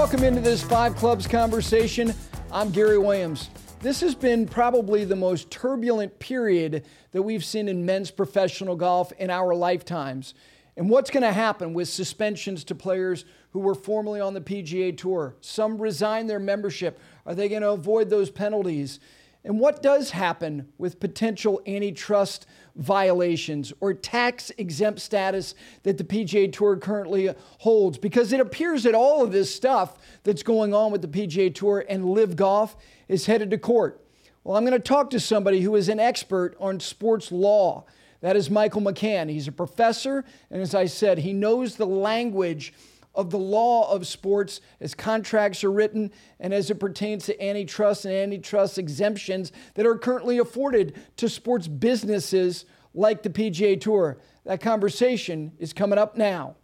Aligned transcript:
welcome 0.00 0.24
into 0.24 0.40
this 0.40 0.62
Five 0.62 0.96
Clubs 0.96 1.26
conversation. 1.26 2.14
I'm 2.50 2.70
Gary 2.70 2.96
Williams. 2.96 3.50
This 3.80 4.00
has 4.00 4.14
been 4.14 4.46
probably 4.46 5.04
the 5.04 5.14
most 5.14 5.50
turbulent 5.50 6.18
period 6.18 6.86
that 7.12 7.20
we've 7.20 7.44
seen 7.44 7.68
in 7.68 7.84
men's 7.84 8.10
professional 8.10 8.76
golf 8.76 9.12
in 9.18 9.28
our 9.28 9.54
lifetimes. 9.54 10.32
And 10.74 10.88
what's 10.88 11.10
going 11.10 11.22
to 11.22 11.34
happen 11.34 11.74
with 11.74 11.90
suspensions 11.90 12.64
to 12.64 12.74
players 12.74 13.26
who 13.50 13.58
were 13.58 13.74
formerly 13.74 14.22
on 14.22 14.32
the 14.32 14.40
PGA 14.40 14.96
Tour? 14.96 15.36
Some 15.42 15.76
resign 15.76 16.28
their 16.28 16.38
membership. 16.38 16.98
Are 17.26 17.34
they 17.34 17.50
going 17.50 17.60
to 17.60 17.72
avoid 17.72 18.08
those 18.08 18.30
penalties? 18.30 19.00
And 19.44 19.58
what 19.58 19.82
does 19.82 20.10
happen 20.10 20.68
with 20.76 21.00
potential 21.00 21.62
antitrust 21.66 22.46
violations 22.76 23.72
or 23.80 23.94
tax 23.94 24.50
exempt 24.58 25.00
status 25.00 25.54
that 25.82 25.96
the 25.96 26.04
PGA 26.04 26.52
Tour 26.52 26.76
currently 26.76 27.34
holds? 27.58 27.96
Because 27.96 28.32
it 28.32 28.40
appears 28.40 28.82
that 28.82 28.94
all 28.94 29.24
of 29.24 29.32
this 29.32 29.54
stuff 29.54 29.96
that's 30.24 30.42
going 30.42 30.74
on 30.74 30.92
with 30.92 31.00
the 31.00 31.08
PGA 31.08 31.54
Tour 31.54 31.84
and 31.88 32.04
LIV 32.04 32.36
Golf 32.36 32.76
is 33.08 33.26
headed 33.26 33.50
to 33.50 33.58
court. 33.58 34.04
Well, 34.44 34.56
I'm 34.56 34.64
going 34.64 34.72
to 34.72 34.78
talk 34.78 35.10
to 35.10 35.20
somebody 35.20 35.62
who 35.62 35.74
is 35.74 35.88
an 35.88 36.00
expert 36.00 36.54
on 36.60 36.78
sports 36.80 37.32
law. 37.32 37.84
That 38.20 38.36
is 38.36 38.50
Michael 38.50 38.82
McCann. 38.82 39.30
He's 39.30 39.48
a 39.48 39.52
professor, 39.52 40.24
and 40.50 40.60
as 40.60 40.74
I 40.74 40.84
said, 40.84 41.18
he 41.18 41.32
knows 41.32 41.76
the 41.76 41.86
language 41.86 42.74
of 43.14 43.30
the 43.30 43.38
law 43.38 43.90
of 43.92 44.06
sports 44.06 44.60
as 44.80 44.94
contracts 44.94 45.64
are 45.64 45.72
written 45.72 46.10
and 46.38 46.54
as 46.54 46.70
it 46.70 46.78
pertains 46.78 47.26
to 47.26 47.42
antitrust 47.44 48.04
and 48.04 48.14
antitrust 48.14 48.78
exemptions 48.78 49.52
that 49.74 49.86
are 49.86 49.96
currently 49.96 50.38
afforded 50.38 50.98
to 51.16 51.28
sports 51.28 51.66
businesses 51.66 52.64
like 52.94 53.22
the 53.22 53.30
PGA 53.30 53.80
Tour. 53.80 54.18
That 54.44 54.60
conversation 54.60 55.52
is 55.58 55.72
coming 55.72 55.98
up 55.98 56.16
now. 56.16 56.56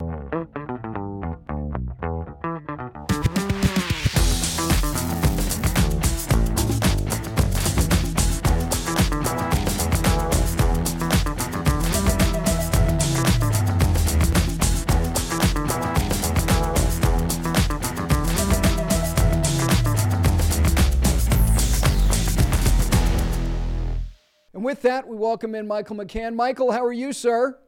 That, 24.96 25.06
we 25.06 25.14
welcome 25.14 25.54
in 25.54 25.66
Michael 25.66 25.94
McCann. 25.94 26.34
Michael, 26.34 26.72
how 26.72 26.82
are 26.82 26.92
you, 26.92 27.12
sir? 27.12 27.58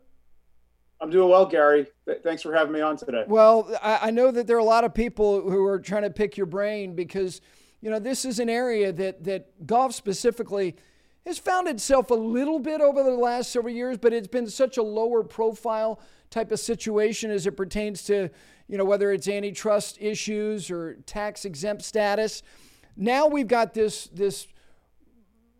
I'm 0.98 1.11
doing 1.11 1.29
well, 1.29 1.45
Gary. 1.45 1.87
Thanks 2.23 2.41
for 2.41 2.55
having 2.55 2.73
me 2.73 2.81
on 2.81 2.97
today. 2.97 3.25
Well, 3.29 3.79
I 3.83 4.11
know 4.11 4.31
that 4.31 4.47
there 4.47 4.57
are 4.57 4.61
a 4.61 4.65
lot 4.65 4.85
of 4.85 4.95
people 4.95 5.43
who 5.43 5.62
are 5.67 5.79
trying 5.79 6.05
to 6.05 6.11
pick 6.11 6.39
your 6.39 6.47
brain 6.47 6.95
because, 6.95 7.43
you 7.83 7.91
know, 7.91 7.98
this 7.98 8.25
is 8.25 8.39
an 8.39 8.48
area 8.48 8.93
that, 8.93 9.25
that 9.25 9.67
golf 9.67 9.95
specifically 9.95 10.77
has 11.27 11.39
found 11.39 11.69
itself 11.69 12.11
a 12.11 12.15
little 12.15 12.59
bit 12.59 12.81
over 12.81 13.03
the 13.03 13.11
last 13.11 13.53
several 13.53 13.75
years, 13.75 13.98
but 13.98 14.15
it's 14.15 14.27
been 14.27 14.48
such 14.48 14.79
a 14.79 14.83
lower 14.83 15.23
profile 15.23 16.01
type 16.31 16.51
of 16.51 16.59
situation 16.59 17.31
as 17.31 17.47
it 17.47 17.59
pertains 17.59 18.05
to, 18.05 18.31
you 18.69 18.79
know, 18.79 18.87
whether 18.87 19.13
it's 19.13 19.29
antitrust 19.29 19.98
issues 20.01 20.70
or 20.70 20.95
tax 21.05 21.45
exempt 21.45 21.83
status. 21.83 22.42
Now 22.97 23.27
we've 23.27 23.47
got 23.47 23.75
this 23.75 24.07
this 24.15 24.47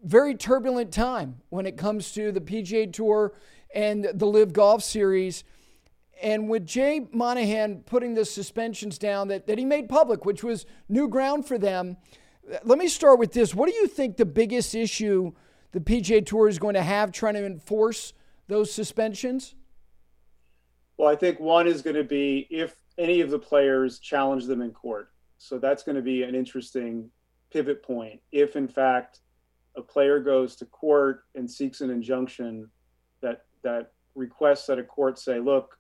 very 0.04 0.34
turbulent 0.34 0.92
time 0.92 1.36
when 1.48 1.66
it 1.66 1.77
comes 1.77 2.12
to 2.12 2.32
the 2.32 2.41
PGA 2.41 2.92
Tour 2.92 3.32
and 3.74 4.08
the 4.14 4.27
LIV 4.27 4.52
Golf 4.52 4.82
Series. 4.82 5.44
And 6.22 6.48
with 6.48 6.66
Jay 6.66 7.06
Monahan 7.12 7.82
putting 7.86 8.14
the 8.14 8.24
suspensions 8.24 8.98
down 8.98 9.28
that, 9.28 9.46
that 9.46 9.58
he 9.58 9.64
made 9.64 9.88
public, 9.88 10.24
which 10.24 10.42
was 10.42 10.66
new 10.88 11.08
ground 11.08 11.46
for 11.46 11.58
them, 11.58 11.96
let 12.64 12.78
me 12.78 12.88
start 12.88 13.19
with 13.19 13.32
this. 13.32 13.54
What 13.54 13.69
do 13.69 13.74
you 13.74 13.86
think 13.86 14.16
the 14.16 14.25
biggest 14.25 14.75
issue 14.75 15.32
the 15.72 15.81
PGA 15.81 16.25
Tour 16.25 16.48
is 16.48 16.59
going 16.59 16.75
to 16.75 16.82
have 16.82 17.12
trying 17.12 17.34
to 17.34 17.44
enforce 17.44 18.15
those 18.48 18.72
suspensions? 18.72 19.54
Well, 20.97 21.09
I 21.09 21.15
think 21.15 21.38
one 21.38 21.66
is 21.66 21.82
going 21.82 21.97
to 21.97 22.04
be 22.04 22.47
if 22.50 22.75
any 22.97 23.20
of 23.20 23.30
the 23.30 23.38
players 23.38 23.98
challenge 23.98 24.47
them 24.47 24.62
in 24.62 24.72
court. 24.72 25.12
So 25.36 25.59
that's 25.59 25.84
going 25.84 25.97
to 25.97 26.03
be 26.03 26.25
an 26.25 26.34
interesting 26.34 27.10
pivot 27.53 27.82
point. 27.82 28.20
If, 28.32 28.56
in 28.56 28.66
fact, 28.66 29.20
a 29.78 29.83
player 29.83 30.21
goes 30.21 30.56
to 30.56 30.66
court 30.66 31.22
and 31.34 31.50
seeks 31.50 31.81
an 31.81 31.91
injunction 31.91 32.69
that 33.22 33.43
that 33.62 33.93
requests 34.15 34.66
that 34.66 34.78
a 34.78 34.83
court 34.83 35.19
say, 35.19 35.39
look, 35.39 35.78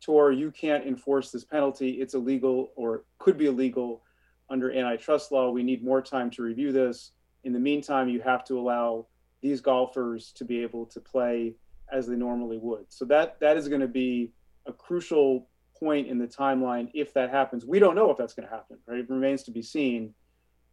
Tour, 0.00 0.30
you 0.30 0.50
can't 0.52 0.86
enforce 0.86 1.30
this 1.32 1.44
penalty. 1.44 2.00
It's 2.00 2.14
illegal 2.14 2.72
or 2.76 3.04
could 3.18 3.36
be 3.36 3.46
illegal 3.46 4.02
under 4.48 4.72
antitrust 4.72 5.32
law. 5.32 5.50
We 5.50 5.64
need 5.64 5.84
more 5.84 6.00
time 6.00 6.30
to 6.30 6.42
review 6.42 6.72
this. 6.72 7.12
In 7.44 7.52
the 7.52 7.58
meantime, 7.58 8.08
you 8.08 8.20
have 8.20 8.44
to 8.44 8.58
allow 8.58 9.06
these 9.42 9.60
golfers 9.60 10.32
to 10.36 10.44
be 10.44 10.62
able 10.62 10.86
to 10.86 11.00
play 11.00 11.54
as 11.92 12.06
they 12.06 12.16
normally 12.16 12.58
would. 12.58 12.86
So 12.88 13.04
that 13.06 13.40
that 13.40 13.56
is 13.56 13.68
going 13.68 13.80
to 13.80 13.88
be 13.88 14.32
a 14.66 14.72
crucial 14.72 15.48
point 15.78 16.06
in 16.06 16.18
the 16.18 16.26
timeline 16.26 16.90
if 16.94 17.12
that 17.14 17.30
happens. 17.30 17.64
We 17.64 17.78
don't 17.78 17.94
know 17.94 18.10
if 18.10 18.16
that's 18.16 18.34
going 18.34 18.48
to 18.48 18.54
happen, 18.54 18.78
right? 18.86 18.98
It 18.98 19.10
remains 19.10 19.42
to 19.44 19.50
be 19.50 19.62
seen 19.62 20.14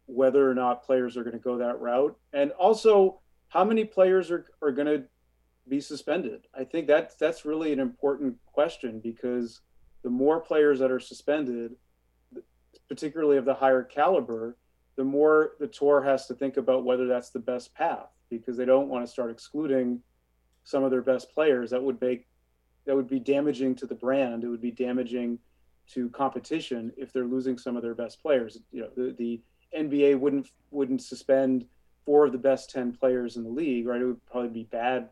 whether 0.06 0.48
or 0.48 0.54
not 0.54 0.84
players 0.84 1.16
are 1.16 1.22
going 1.22 1.36
to 1.36 1.38
go 1.38 1.58
that 1.58 1.80
route, 1.80 2.16
and 2.32 2.52
also 2.52 3.20
how 3.48 3.64
many 3.64 3.84
players 3.84 4.30
are, 4.30 4.46
are 4.62 4.72
going 4.72 4.86
to 4.86 5.04
be 5.68 5.80
suspended. 5.80 6.46
I 6.56 6.64
think 6.64 6.86
that 6.86 7.18
that's 7.18 7.44
really 7.44 7.72
an 7.72 7.80
important 7.80 8.36
question 8.46 9.00
because 9.00 9.60
the 10.02 10.10
more 10.10 10.40
players 10.40 10.78
that 10.78 10.90
are 10.90 11.00
suspended, 11.00 11.72
particularly 12.88 13.36
of 13.36 13.44
the 13.44 13.54
higher 13.54 13.82
caliber, 13.82 14.56
the 14.96 15.04
more 15.04 15.52
the 15.58 15.66
tour 15.66 16.02
has 16.02 16.26
to 16.26 16.34
think 16.34 16.56
about 16.56 16.84
whether 16.84 17.06
that's 17.06 17.30
the 17.30 17.38
best 17.38 17.74
path 17.74 18.08
because 18.30 18.56
they 18.56 18.64
don't 18.64 18.88
want 18.88 19.04
to 19.04 19.10
start 19.10 19.30
excluding 19.30 20.00
some 20.64 20.84
of 20.84 20.90
their 20.90 21.02
best 21.02 21.32
players. 21.32 21.70
That 21.70 21.82
would 21.82 22.00
make 22.00 22.26
that 22.86 22.94
would 22.94 23.08
be 23.08 23.18
damaging 23.18 23.74
to 23.76 23.86
the 23.86 23.94
brand. 23.94 24.44
It 24.44 24.48
would 24.48 24.60
be 24.60 24.70
damaging 24.70 25.38
to 25.88 26.08
competition 26.10 26.92
if 26.96 27.12
they're 27.12 27.24
losing 27.24 27.58
some 27.58 27.76
of 27.76 27.82
their 27.82 27.94
best 27.94 28.22
players. 28.22 28.58
You 28.72 28.82
know, 28.82 28.90
the 28.96 29.14
the 29.18 29.40
NBA 29.76 30.18
wouldn't 30.18 30.48
wouldn't 30.70 31.02
suspend 31.02 31.66
four 32.04 32.26
of 32.26 32.32
the 32.32 32.38
best 32.38 32.70
ten 32.70 32.92
players 32.92 33.36
in 33.36 33.44
the 33.44 33.50
league, 33.50 33.86
right? 33.86 34.00
It 34.00 34.06
would 34.06 34.24
probably 34.26 34.50
be 34.50 34.64
bad 34.64 35.08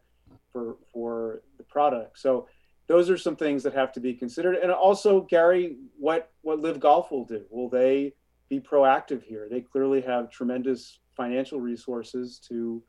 for 0.53 0.77
for 0.93 1.43
the 1.59 1.65
product. 1.65 2.19
So 2.19 2.49
those 2.87 3.09
are 3.09 3.17
some 3.17 3.37
things 3.37 3.63
that 3.63 3.75
have 3.75 3.93
to 3.93 4.01
be 4.01 4.15
considered. 4.15 4.57
And 4.57 4.71
also, 4.71 5.23
Gary, 5.23 5.77
what 5.99 6.31
what 6.43 6.61
LIV 6.61 6.81
Golf 6.81 7.11
will 7.11 7.25
do? 7.25 7.45
Will 7.51 7.69
they 7.69 8.15
be 8.49 8.61
proactive 8.61 9.23
here? 9.23 9.49
They 9.51 9.61
clearly 9.61 10.01
have 10.03 10.31
tremendous 10.31 10.99
financial 11.17 11.61
resources 11.61 12.39
to 12.49 12.83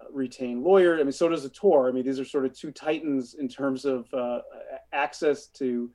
uh, 0.00 0.12
retain 0.12 0.62
lawyers. 0.62 1.00
I 1.00 1.02
mean, 1.02 1.12
so 1.12 1.28
does 1.28 1.42
the 1.42 1.48
tour. 1.48 1.88
I 1.88 1.92
mean, 1.92 2.04
these 2.04 2.20
are 2.20 2.24
sort 2.24 2.46
of 2.46 2.56
two 2.56 2.70
titans 2.70 3.34
in 3.34 3.48
terms 3.48 3.84
of 3.84 4.12
uh, 4.14 4.40
access 4.92 5.46
to 5.48 5.90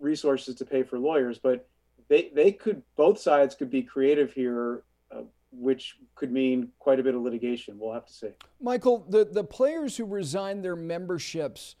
resources 0.00 0.54
to 0.56 0.64
pay 0.64 0.82
for 0.82 0.98
lawyers. 0.98 1.38
But 1.38 1.68
they 2.10 2.30
they 2.34 2.52
could 2.52 2.82
both 2.96 3.18
sides 3.18 3.54
could 3.54 3.70
be 3.70 3.82
creative 3.82 4.32
here, 4.32 4.82
uh, 5.10 5.22
which 5.52 5.96
could 6.16 6.30
mean 6.30 6.68
quite 6.78 7.00
a 7.00 7.02
bit 7.02 7.14
of 7.14 7.22
litigation. 7.22 7.78
We'll 7.78 7.94
have 7.94 8.04
to 8.06 8.12
see. 8.12 8.30
Michael, 8.60 9.06
the 9.08 9.24
the 9.24 9.44
players 9.44 9.96
who 9.96 10.04
resigned 10.04 10.62
their 10.62 10.76
memberships 10.76 11.76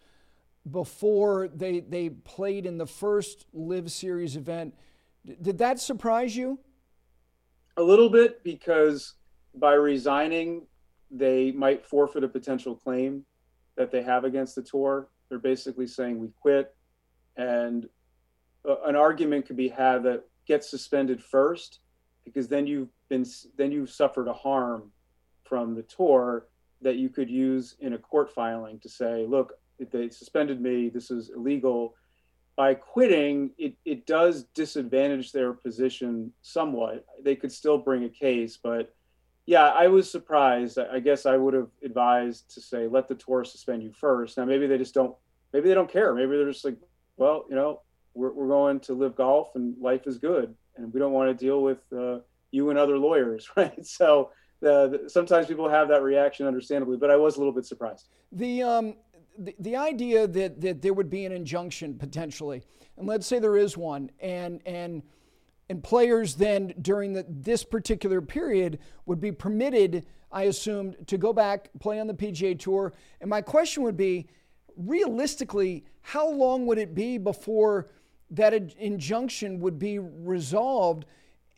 before 0.70 1.48
they 1.48 1.80
they 1.80 2.08
played 2.10 2.64
in 2.64 2.78
the 2.78 2.86
first 2.86 3.44
LIV 3.52 3.90
Series 3.90 4.36
event, 4.36 4.74
did 5.42 5.58
that 5.58 5.80
surprise 5.80 6.34
you? 6.36 6.60
A 7.76 7.82
little 7.82 8.08
bit 8.08 8.42
because 8.44 9.14
by 9.54 9.72
resigning, 9.72 10.62
they 11.10 11.50
might 11.50 11.84
forfeit 11.84 12.22
a 12.22 12.28
potential 12.28 12.76
claim 12.76 13.24
that 13.76 13.90
they 13.90 14.02
have 14.02 14.24
against 14.24 14.54
the 14.54 14.62
tour. 14.62 15.08
They're 15.28 15.40
basically 15.40 15.88
saying 15.88 16.20
we 16.20 16.28
quit, 16.40 16.72
and 17.36 17.88
an 18.64 18.96
argument 18.96 19.46
could 19.46 19.56
be 19.56 19.68
had 19.68 20.02
that 20.04 20.24
get 20.46 20.64
suspended 20.64 21.22
first 21.22 21.80
because 22.24 22.48
then 22.48 22.66
you've 22.66 22.88
been 23.08 23.24
then 23.56 23.72
you've 23.72 23.90
suffered 23.90 24.28
a 24.28 24.32
harm 24.32 24.90
from 25.44 25.74
the 25.74 25.82
tour 25.82 26.46
that 26.82 26.96
you 26.96 27.08
could 27.08 27.30
use 27.30 27.76
in 27.80 27.92
a 27.94 27.98
court 27.98 28.32
filing 28.32 28.78
to 28.80 28.88
say 28.88 29.26
look 29.28 29.54
they 29.92 30.10
suspended 30.10 30.60
me 30.60 30.88
this 30.88 31.10
is 31.10 31.30
illegal. 31.34 31.94
By 32.56 32.74
quitting 32.74 33.52
it, 33.56 33.74
it 33.86 34.06
does 34.06 34.44
disadvantage 34.54 35.32
their 35.32 35.54
position 35.54 36.32
somewhat. 36.42 37.06
They 37.22 37.34
could 37.34 37.52
still 37.52 37.78
bring 37.78 38.04
a 38.04 38.08
case 38.08 38.58
but 38.62 38.94
yeah 39.46 39.68
i 39.68 39.88
was 39.88 40.10
surprised. 40.10 40.78
I 40.78 41.00
guess 41.00 41.26
i 41.26 41.36
would 41.36 41.54
have 41.54 41.70
advised 41.82 42.52
to 42.54 42.60
say 42.60 42.86
let 42.86 43.08
the 43.08 43.14
tour 43.14 43.44
suspend 43.44 43.82
you 43.82 43.92
first. 43.92 44.36
Now 44.36 44.44
maybe 44.44 44.66
they 44.66 44.78
just 44.78 44.94
don't 44.94 45.14
maybe 45.52 45.68
they 45.68 45.74
don't 45.74 45.90
care. 45.90 46.14
Maybe 46.14 46.36
they're 46.36 46.52
just 46.52 46.64
like 46.64 46.76
well 47.16 47.46
you 47.48 47.54
know 47.54 47.80
we're, 48.14 48.32
we're 48.32 48.48
going 48.48 48.80
to 48.80 48.94
LIV 48.94 49.16
golf 49.16 49.54
and 49.54 49.76
life 49.80 50.06
is 50.06 50.18
good. 50.18 50.54
And 50.76 50.92
we 50.92 51.00
don't 51.00 51.12
want 51.12 51.28
to 51.28 51.44
deal 51.44 51.62
with 51.62 51.78
uh, 51.92 52.18
you 52.50 52.70
and 52.70 52.78
other 52.78 52.98
lawyers 52.98 53.48
right? 53.56 53.86
So 53.86 54.30
uh, 54.66 54.88
sometimes 55.08 55.46
people 55.46 55.68
have 55.68 55.88
that 55.88 56.02
reaction 56.02 56.46
understandably 56.46 56.98
but 56.98 57.10
i 57.10 57.16
was 57.16 57.36
a 57.36 57.38
little 57.38 57.52
bit 57.52 57.64
surprised. 57.64 58.08
The 58.32 58.62
um, 58.62 58.94
the, 59.38 59.54
the 59.58 59.76
idea 59.76 60.26
that, 60.26 60.60
that 60.60 60.82
there 60.82 60.92
would 60.92 61.10
be 61.10 61.24
an 61.24 61.32
injunction 61.32 61.94
potentially, 61.94 62.62
and 62.96 63.06
let's 63.06 63.26
say 63.26 63.38
there 63.38 63.56
is 63.56 63.76
one, 63.76 64.10
and 64.20 64.60
and 64.66 65.02
and 65.68 65.82
players 65.82 66.34
then 66.34 66.74
during 66.82 67.12
the, 67.12 67.24
this 67.28 67.64
particular 67.64 68.20
period 68.20 68.80
would 69.06 69.20
be 69.20 69.32
permitted, 69.32 70.04
I 70.32 70.44
assumed, 70.44 70.96
to 71.06 71.16
go 71.16 71.32
back 71.32 71.70
play 71.80 72.00
on 72.00 72.06
the 72.06 72.14
PGA 72.14 72.58
Tour. 72.58 72.92
And 73.20 73.30
my 73.30 73.40
question 73.40 73.84
would 73.84 73.96
be, 73.96 74.28
realistically, 74.76 75.84
how 76.02 76.28
long 76.28 76.66
would 76.66 76.78
it 76.78 76.94
be 76.94 77.18
before 77.18 77.88
that 78.30 78.54
injunction 78.54 79.60
would 79.60 79.78
be 79.78 79.98
resolved? 79.98 81.04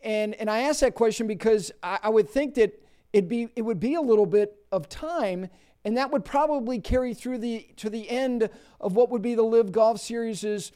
And 0.03 0.35
and 0.35 0.49
I 0.49 0.61
ask 0.61 0.81
that 0.81 0.95
question 0.95 1.27
because 1.27 1.71
I, 1.81 1.99
I 2.03 2.09
would 2.09 2.29
think 2.29 2.55
that 2.55 2.81
it'd 3.11 3.29
be 3.29 3.49
it 3.55 3.61
would 3.61 3.79
be 3.79 3.95
a 3.95 4.01
little 4.01 4.25
bit 4.25 4.55
of 4.71 4.89
time 4.89 5.49
and 5.85 5.97
that 5.97 6.11
would 6.11 6.25
probably 6.25 6.79
carry 6.79 7.13
through 7.13 7.39
the 7.39 7.67
to 7.77 7.89
the 7.89 8.09
end 8.09 8.49
of 8.79 8.95
what 8.95 9.09
would 9.09 9.21
be 9.21 9.35
the 9.35 9.43
LIV 9.43 9.71
Golf 9.71 9.99
Series' 9.99 10.71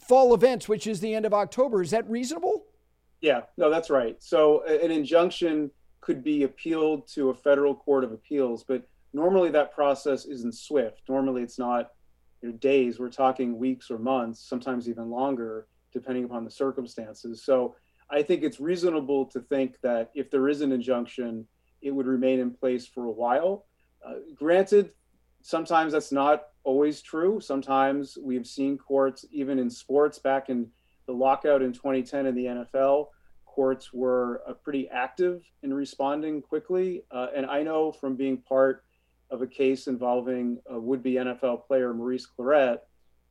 fall 0.00 0.34
events, 0.34 0.68
which 0.68 0.86
is 0.86 1.00
the 1.00 1.14
end 1.14 1.26
of 1.26 1.34
October. 1.34 1.82
Is 1.82 1.90
that 1.90 2.08
reasonable? 2.10 2.64
Yeah, 3.20 3.42
no, 3.56 3.68
that's 3.70 3.90
right. 3.90 4.16
So 4.22 4.62
an 4.64 4.90
injunction 4.90 5.70
could 6.00 6.22
be 6.22 6.44
appealed 6.44 7.06
to 7.08 7.30
a 7.30 7.34
federal 7.34 7.74
court 7.74 8.04
of 8.04 8.12
appeals, 8.12 8.64
but 8.64 8.82
normally 9.12 9.50
that 9.50 9.74
process 9.74 10.24
isn't 10.24 10.54
swift. 10.54 11.02
Normally 11.08 11.42
it's 11.42 11.58
not 11.58 11.90
you 12.42 12.50
know, 12.50 12.56
days. 12.56 12.98
We're 12.98 13.10
talking 13.10 13.58
weeks 13.58 13.90
or 13.90 13.98
months, 13.98 14.48
sometimes 14.48 14.88
even 14.88 15.10
longer, 15.10 15.66
depending 15.92 16.24
upon 16.24 16.44
the 16.44 16.50
circumstances. 16.50 17.44
So 17.44 17.74
I 18.10 18.22
think 18.22 18.42
it's 18.42 18.60
reasonable 18.60 19.26
to 19.26 19.40
think 19.40 19.80
that 19.82 20.10
if 20.14 20.30
there 20.30 20.48
is 20.48 20.60
an 20.60 20.72
injunction, 20.72 21.46
it 21.82 21.90
would 21.90 22.06
remain 22.06 22.40
in 22.40 22.50
place 22.50 22.86
for 22.86 23.04
a 23.04 23.10
while. 23.10 23.66
Uh, 24.06 24.14
granted, 24.34 24.92
sometimes 25.42 25.92
that's 25.92 26.12
not 26.12 26.44
always 26.64 27.02
true. 27.02 27.40
Sometimes 27.40 28.16
we've 28.22 28.46
seen 28.46 28.78
courts, 28.78 29.24
even 29.30 29.58
in 29.58 29.70
sports, 29.70 30.18
back 30.18 30.48
in 30.48 30.68
the 31.06 31.12
lockout 31.12 31.62
in 31.62 31.72
2010 31.72 32.26
in 32.26 32.34
the 32.34 32.44
NFL, 32.44 33.06
courts 33.46 33.92
were 33.92 34.42
uh, 34.46 34.52
pretty 34.52 34.88
active 34.88 35.42
in 35.62 35.72
responding 35.72 36.42
quickly. 36.42 37.02
Uh, 37.10 37.28
and 37.34 37.46
I 37.46 37.62
know 37.62 37.92
from 37.92 38.14
being 38.14 38.36
part 38.36 38.84
of 39.30 39.42
a 39.42 39.46
case 39.46 39.86
involving 39.86 40.58
a 40.68 40.78
would 40.78 41.02
be 41.02 41.14
NFL 41.14 41.66
player, 41.66 41.92
Maurice 41.92 42.26
Clarett, 42.26 42.80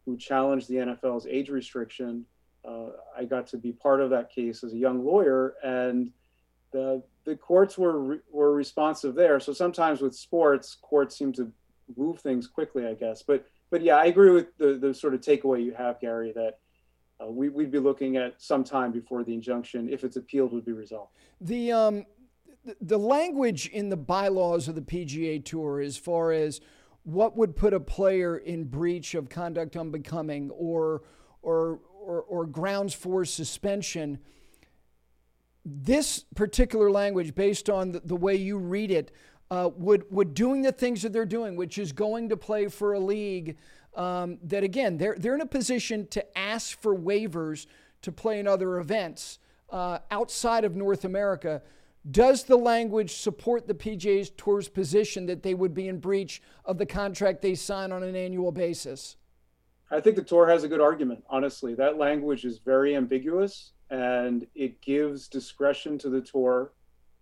who 0.06 0.18
challenged 0.18 0.68
the 0.68 0.76
NFL's 0.76 1.26
age 1.28 1.50
restriction. 1.50 2.26
Uh, 2.68 2.90
I 3.18 3.26
got 3.26 3.48
to 3.48 3.58
be 3.58 3.72
part 3.72 4.02
of 4.02 4.10
that 4.12 4.32
case 4.32 4.64
as 4.64 4.74
a 4.74 4.78
young 4.78 5.06
lawyer, 5.06 5.56
and 5.64 6.12
the 6.72 7.04
the 7.24 7.36
courts 7.36 7.78
were 7.78 8.20
were 8.32 8.54
responsive 8.54 9.16
there. 9.16 9.40
So 9.40 9.54
sometimes 9.54 10.02
with 10.02 10.16
sports, 10.16 10.76
courts 10.82 11.18
seem 11.18 11.34
to 11.34 11.52
move 11.96 12.20
things 12.20 12.48
quickly, 12.48 12.86
I 12.86 12.94
guess. 12.94 13.24
But 13.24 13.46
but 13.70 13.82
yeah, 13.82 13.98
I 13.98 14.06
agree 14.06 14.32
with 14.32 14.58
the 14.58 14.74
the 14.76 14.94
sort 14.94 15.14
of 15.14 15.22
takeaway 15.22 15.64
you 15.64 15.74
have, 15.74 16.00
Gary, 16.00 16.32
that 16.34 16.60
uh, 17.22 17.28
we, 17.28 17.50
would 17.50 17.72
be 17.72 17.80
looking 17.80 18.18
at 18.18 18.40
some 18.42 18.64
time 18.64 18.92
before 18.92 19.24
the 19.24 19.34
injunction, 19.34 19.90
if 19.90 20.04
it's 20.04 20.18
appealed, 20.18 20.54
would 20.54 20.66
be 20.66 20.72
resolved. 20.72 21.12
The 21.42 21.72
um, 21.72 22.06
the 22.82 23.00
language 23.00 23.68
in 23.68 23.90
the 23.90 23.98
bylaws 23.98 24.68
of 24.68 24.76
the 24.76 24.82
PGA 24.82 25.44
Tour, 25.44 25.80
as 25.80 25.98
far 25.98 26.32
as 26.32 26.62
what 27.04 27.38
would 27.38 27.56
put 27.56 27.74
a 27.74 27.80
player 27.80 28.38
in 28.38 28.66
breach 28.66 29.16
of 29.16 29.30
conduct 29.30 29.76
unbecoming 29.76 30.50
or 30.52 31.04
or 31.42 31.80
or, 32.00 32.22
or 32.22 32.46
grounds 32.46 32.94
for 32.94 33.26
suspension 33.26 34.20
this 35.70 36.24
particular 36.34 36.90
language, 36.90 37.36
based 37.36 37.70
on 37.70 37.92
the, 37.92 38.00
the 38.00 38.16
way 38.16 38.36
you 38.36 38.58
read 38.58 38.90
it, 38.90 39.12
uh, 39.52 39.70
would 39.76 40.06
would 40.10 40.34
doing 40.34 40.62
the 40.62 40.72
things 40.72 41.02
that 41.02 41.12
they're 41.12 41.26
doing, 41.26 41.56
which 41.56 41.78
is 41.78 41.92
going 41.92 42.30
to 42.30 42.38
play 42.38 42.68
for 42.68 42.94
a 42.94 43.00
league 43.00 43.58
um, 43.96 44.38
that 44.44 44.64
again 44.64 44.98
they're 44.98 45.16
they're 45.18 45.36
in 45.36 45.42
a 45.42 45.46
position 45.46 46.08
to 46.08 46.38
ask 46.38 46.80
for 46.82 46.96
waivers 46.96 47.66
to 48.02 48.12
play 48.12 48.40
in 48.40 48.48
other 48.48 48.78
events 48.78 49.40
uh, 49.70 50.00
outside 50.12 50.64
of 50.64 50.76
North 50.76 51.04
America. 51.06 51.62
Does 52.10 52.44
the 52.44 52.58
language 52.58 53.16
support 53.16 53.68
the 53.68 53.74
PGA 53.74 54.30
Tour's 54.38 54.70
position 54.70 55.26
that 55.26 55.44
they 55.44 55.54
would 55.54 55.74
be 55.74 55.88
in 55.88 56.00
breach 56.00 56.42
of 56.64 56.78
the 56.78 56.86
contract 56.86 57.42
they 57.42 57.56
sign 57.56 57.92
on 57.92 58.04
an 58.04 58.16
annual 58.16 58.52
basis? 58.52 59.18
I 59.92 60.00
think 60.00 60.16
the 60.16 60.24
tour 60.24 60.48
has 60.48 60.64
a 60.64 60.68
good 60.68 60.82
argument. 60.82 61.24
Honestly, 61.30 61.74
that 61.76 61.98
language 61.98 62.46
is 62.46 62.60
very 62.60 62.96
ambiguous 62.96 63.72
and 63.90 64.46
it 64.54 64.82
gives 64.82 65.28
discretion 65.28 65.98
to 66.00 66.10
the 66.10 66.22
tour 66.22 66.74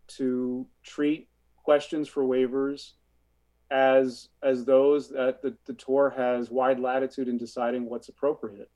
to 0.07 0.65
treat 0.83 1.29
questions 1.57 2.07
for 2.07 2.23
waivers 2.23 2.93
as 3.71 4.29
as 4.43 4.65
those 4.65 5.09
that 5.09 5.41
the, 5.41 5.55
the 5.65 5.73
tour 5.73 6.13
has 6.15 6.51
wide 6.51 6.79
latitude 6.79 7.27
in 7.27 7.37
deciding 7.37 7.89
what's 7.89 8.09
appropriate 8.09 8.69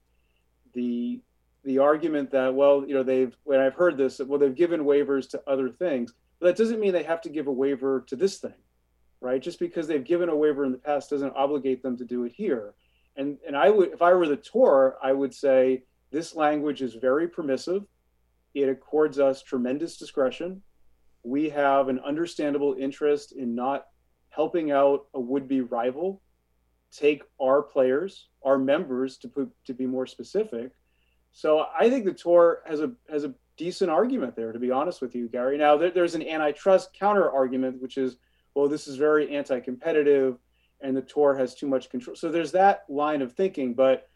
the 0.73 1.21
the 1.63 1.77
argument 1.77 2.31
that 2.31 2.53
well 2.53 2.83
you 2.87 2.93
know 2.93 3.03
they've 3.03 3.35
when 3.43 3.59
i've 3.59 3.75
heard 3.75 3.97
this 3.97 4.19
well 4.25 4.39
they've 4.39 4.55
given 4.55 4.81
waivers 4.81 5.29
to 5.29 5.41
other 5.47 5.69
things 5.69 6.13
but 6.39 6.47
that 6.47 6.57
doesn't 6.57 6.79
mean 6.79 6.93
they 6.93 7.03
have 7.03 7.21
to 7.21 7.29
give 7.29 7.47
a 7.47 7.51
waiver 7.51 8.03
to 8.07 8.15
this 8.15 8.37
thing 8.37 8.53
right 9.21 9.41
just 9.41 9.59
because 9.59 9.87
they've 9.87 10.05
given 10.05 10.29
a 10.29 10.35
waiver 10.35 10.63
in 10.63 10.71
the 10.71 10.77
past 10.77 11.09
doesn't 11.09 11.35
obligate 11.35 11.83
them 11.83 11.97
to 11.97 12.05
do 12.05 12.23
it 12.23 12.31
here 12.31 12.73
and 13.17 13.37
and 13.45 13.57
i 13.57 13.69
would 13.69 13.91
if 13.91 14.01
i 14.01 14.13
were 14.13 14.27
the 14.27 14.37
tour 14.37 14.97
i 15.03 15.11
would 15.11 15.33
say 15.33 15.83
this 16.11 16.35
language 16.35 16.81
is 16.81 16.95
very 16.95 17.27
permissive. 17.27 17.83
It 18.53 18.67
accords 18.67 19.19
us 19.19 19.43
tremendous 19.43 19.97
discretion. 19.97 20.61
We 21.23 21.49
have 21.49 21.87
an 21.87 21.99
understandable 21.99 22.75
interest 22.79 23.33
in 23.33 23.53
not 23.53 23.85
helping 24.29 24.71
out 24.71 25.05
a 25.13 25.19
would-be 25.19 25.61
rival 25.61 26.21
take 26.91 27.21
our 27.39 27.61
players, 27.61 28.29
our 28.43 28.57
members, 28.57 29.17
to 29.17 29.27
put 29.27 29.51
to 29.65 29.73
be 29.73 29.85
more 29.85 30.07
specific. 30.07 30.71
So 31.31 31.65
I 31.77 31.89
think 31.89 32.05
the 32.05 32.13
tour 32.13 32.61
has 32.65 32.81
a 32.81 32.91
has 33.09 33.23
a 33.23 33.33
decent 33.57 33.91
argument 33.91 34.35
there, 34.35 34.51
to 34.51 34.59
be 34.59 34.71
honest 34.71 35.01
with 35.01 35.15
you, 35.15 35.27
Gary. 35.27 35.57
Now 35.57 35.77
there, 35.77 35.91
there's 35.91 36.15
an 36.15 36.27
antitrust 36.27 36.93
counter 36.93 37.29
argument, 37.29 37.81
which 37.81 37.97
is, 37.97 38.17
well, 38.55 38.69
this 38.69 38.87
is 38.87 38.95
very 38.95 39.35
anti-competitive, 39.35 40.37
and 40.81 40.95
the 40.95 41.01
tour 41.01 41.35
has 41.35 41.55
too 41.55 41.67
much 41.67 41.89
control. 41.89 42.15
So 42.15 42.31
there's 42.31 42.53
that 42.53 42.85
line 42.87 43.21
of 43.21 43.33
thinking, 43.33 43.73
but 43.73 44.07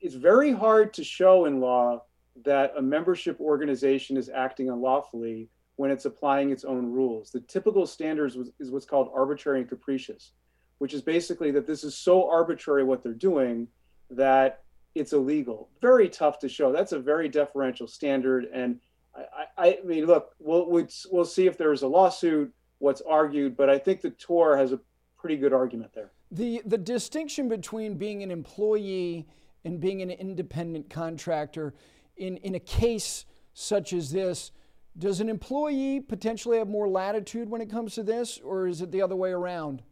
it's 0.00 0.16
very 0.16 0.52
hard 0.52 0.92
to 0.94 1.04
show 1.04 1.46
in 1.46 1.60
law 1.60 2.02
that 2.44 2.74
a 2.76 2.82
membership 2.82 3.40
organization 3.40 4.16
is 4.16 4.28
acting 4.28 4.68
unlawfully 4.68 5.48
when 5.76 5.90
it's 5.90 6.04
applying 6.04 6.50
its 6.50 6.64
own 6.64 6.86
rules. 6.92 7.30
The 7.30 7.40
typical 7.40 7.86
standards 7.86 8.36
is 8.58 8.70
what's 8.70 8.84
called 8.84 9.10
arbitrary 9.14 9.60
and 9.60 9.68
capricious, 9.68 10.32
which 10.78 10.92
is 10.92 11.02
basically 11.02 11.52
that 11.52 11.66
this 11.66 11.84
is 11.84 11.96
so 11.96 12.28
arbitrary 12.28 12.84
what 12.84 13.02
they're 13.02 13.12
doing 13.14 13.68
that 14.10 14.63
it's 14.94 15.12
illegal. 15.12 15.68
Very 15.80 16.08
tough 16.08 16.38
to 16.40 16.48
show. 16.48 16.72
That's 16.72 16.92
a 16.92 16.98
very 16.98 17.28
deferential 17.28 17.86
standard. 17.86 18.46
And 18.52 18.80
I, 19.16 19.46
I, 19.56 19.78
mean, 19.84 20.06
look, 20.06 20.34
we'll, 20.38 20.66
we'll 21.10 21.24
see 21.24 21.46
if 21.46 21.56
there's 21.58 21.82
a 21.82 21.88
lawsuit, 21.88 22.52
what's 22.78 23.00
argued, 23.02 23.56
but 23.56 23.70
I 23.70 23.78
think 23.78 24.00
the 24.00 24.10
tour 24.10 24.56
has 24.56 24.72
a 24.72 24.80
pretty 25.16 25.36
good 25.36 25.52
argument 25.52 25.92
there. 25.94 26.12
The, 26.30 26.62
the 26.64 26.78
distinction 26.78 27.48
between 27.48 27.96
being 27.96 28.22
an 28.22 28.30
employee 28.30 29.26
and 29.64 29.80
being 29.80 30.02
an 30.02 30.10
independent 30.10 30.90
contractor 30.90 31.74
in, 32.16 32.36
in 32.38 32.54
a 32.54 32.60
case 32.60 33.24
such 33.54 33.92
as 33.92 34.10
this, 34.10 34.50
does 34.96 35.20
an 35.20 35.28
employee 35.28 36.00
potentially 36.00 36.58
have 36.58 36.68
more 36.68 36.88
latitude 36.88 37.48
when 37.48 37.60
it 37.60 37.70
comes 37.70 37.94
to 37.94 38.02
this, 38.02 38.38
or 38.38 38.66
is 38.66 38.80
it 38.80 38.92
the 38.92 39.02
other 39.02 39.16
way 39.16 39.30
around? 39.30 39.82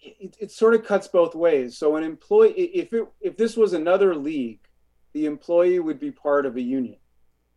It, 0.00 0.36
it 0.38 0.50
sort 0.52 0.74
of 0.74 0.84
cuts 0.84 1.08
both 1.08 1.34
ways. 1.34 1.76
So 1.76 1.96
an 1.96 2.04
employee, 2.04 2.52
if 2.52 2.92
it, 2.92 3.06
if 3.20 3.36
this 3.36 3.56
was 3.56 3.72
another 3.72 4.14
league, 4.14 4.60
the 5.12 5.26
employee 5.26 5.80
would 5.80 5.98
be 5.98 6.10
part 6.10 6.46
of 6.46 6.56
a 6.56 6.60
union, 6.60 6.98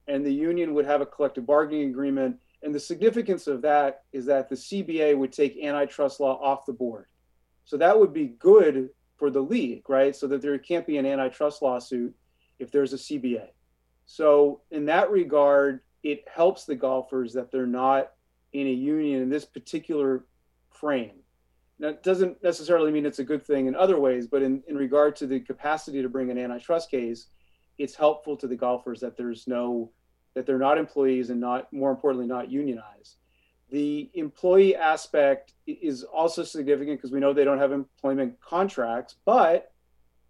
and 0.07 0.25
the 0.25 0.33
union 0.33 0.73
would 0.73 0.85
have 0.85 1.01
a 1.01 1.05
collective 1.05 1.45
bargaining 1.45 1.89
agreement. 1.89 2.37
And 2.63 2.73
the 2.73 2.79
significance 2.79 3.47
of 3.47 3.61
that 3.63 4.03
is 4.13 4.25
that 4.25 4.49
the 4.49 4.55
CBA 4.55 5.17
would 5.17 5.33
take 5.33 5.63
antitrust 5.63 6.19
law 6.19 6.39
off 6.41 6.65
the 6.65 6.73
board. 6.73 7.05
So 7.65 7.77
that 7.77 7.99
would 7.99 8.13
be 8.13 8.27
good 8.27 8.89
for 9.17 9.29
the 9.29 9.41
league, 9.41 9.89
right? 9.89 10.15
So 10.15 10.27
that 10.27 10.41
there 10.41 10.57
can't 10.57 10.85
be 10.85 10.97
an 10.97 11.05
antitrust 11.05 11.61
lawsuit 11.61 12.15
if 12.59 12.71
there's 12.71 12.93
a 12.93 12.97
CBA. 12.97 13.47
So 14.05 14.61
in 14.71 14.85
that 14.85 15.11
regard, 15.11 15.81
it 16.03 16.25
helps 16.33 16.65
the 16.65 16.75
golfers 16.75 17.33
that 17.33 17.51
they're 17.51 17.65
not 17.65 18.11
in 18.53 18.67
a 18.67 18.71
union 18.71 19.21
in 19.21 19.29
this 19.29 19.45
particular 19.45 20.25
frame. 20.69 21.20
That 21.81 22.03
doesn't 22.03 22.43
necessarily 22.43 22.91
mean 22.91 23.07
it's 23.07 23.17
a 23.17 23.23
good 23.23 23.43
thing 23.43 23.65
in 23.65 23.75
other 23.75 23.99
ways, 23.99 24.27
but 24.27 24.43
in, 24.43 24.61
in 24.67 24.75
regard 24.75 25.15
to 25.15 25.25
the 25.25 25.39
capacity 25.39 26.03
to 26.03 26.09
bring 26.09 26.29
an 26.29 26.37
antitrust 26.37 26.91
case, 26.91 27.25
it's 27.79 27.95
helpful 27.95 28.37
to 28.37 28.47
the 28.47 28.55
golfers 28.55 28.99
that 28.99 29.17
there's 29.17 29.47
no 29.47 29.91
that 30.35 30.45
they're 30.45 30.59
not 30.59 30.77
employees 30.77 31.29
and 31.31 31.41
not 31.41 31.73
more 31.73 31.91
importantly 31.91 32.27
not 32.27 32.49
unionized. 32.49 33.17
The 33.71 34.11
employee 34.13 34.75
aspect 34.75 35.53
is 35.65 36.03
also 36.03 36.43
significant 36.43 36.99
because 36.99 37.11
we 37.11 37.19
know 37.19 37.33
they 37.33 37.43
don't 37.43 37.57
have 37.57 37.71
employment 37.71 38.39
contracts, 38.39 39.15
but 39.25 39.73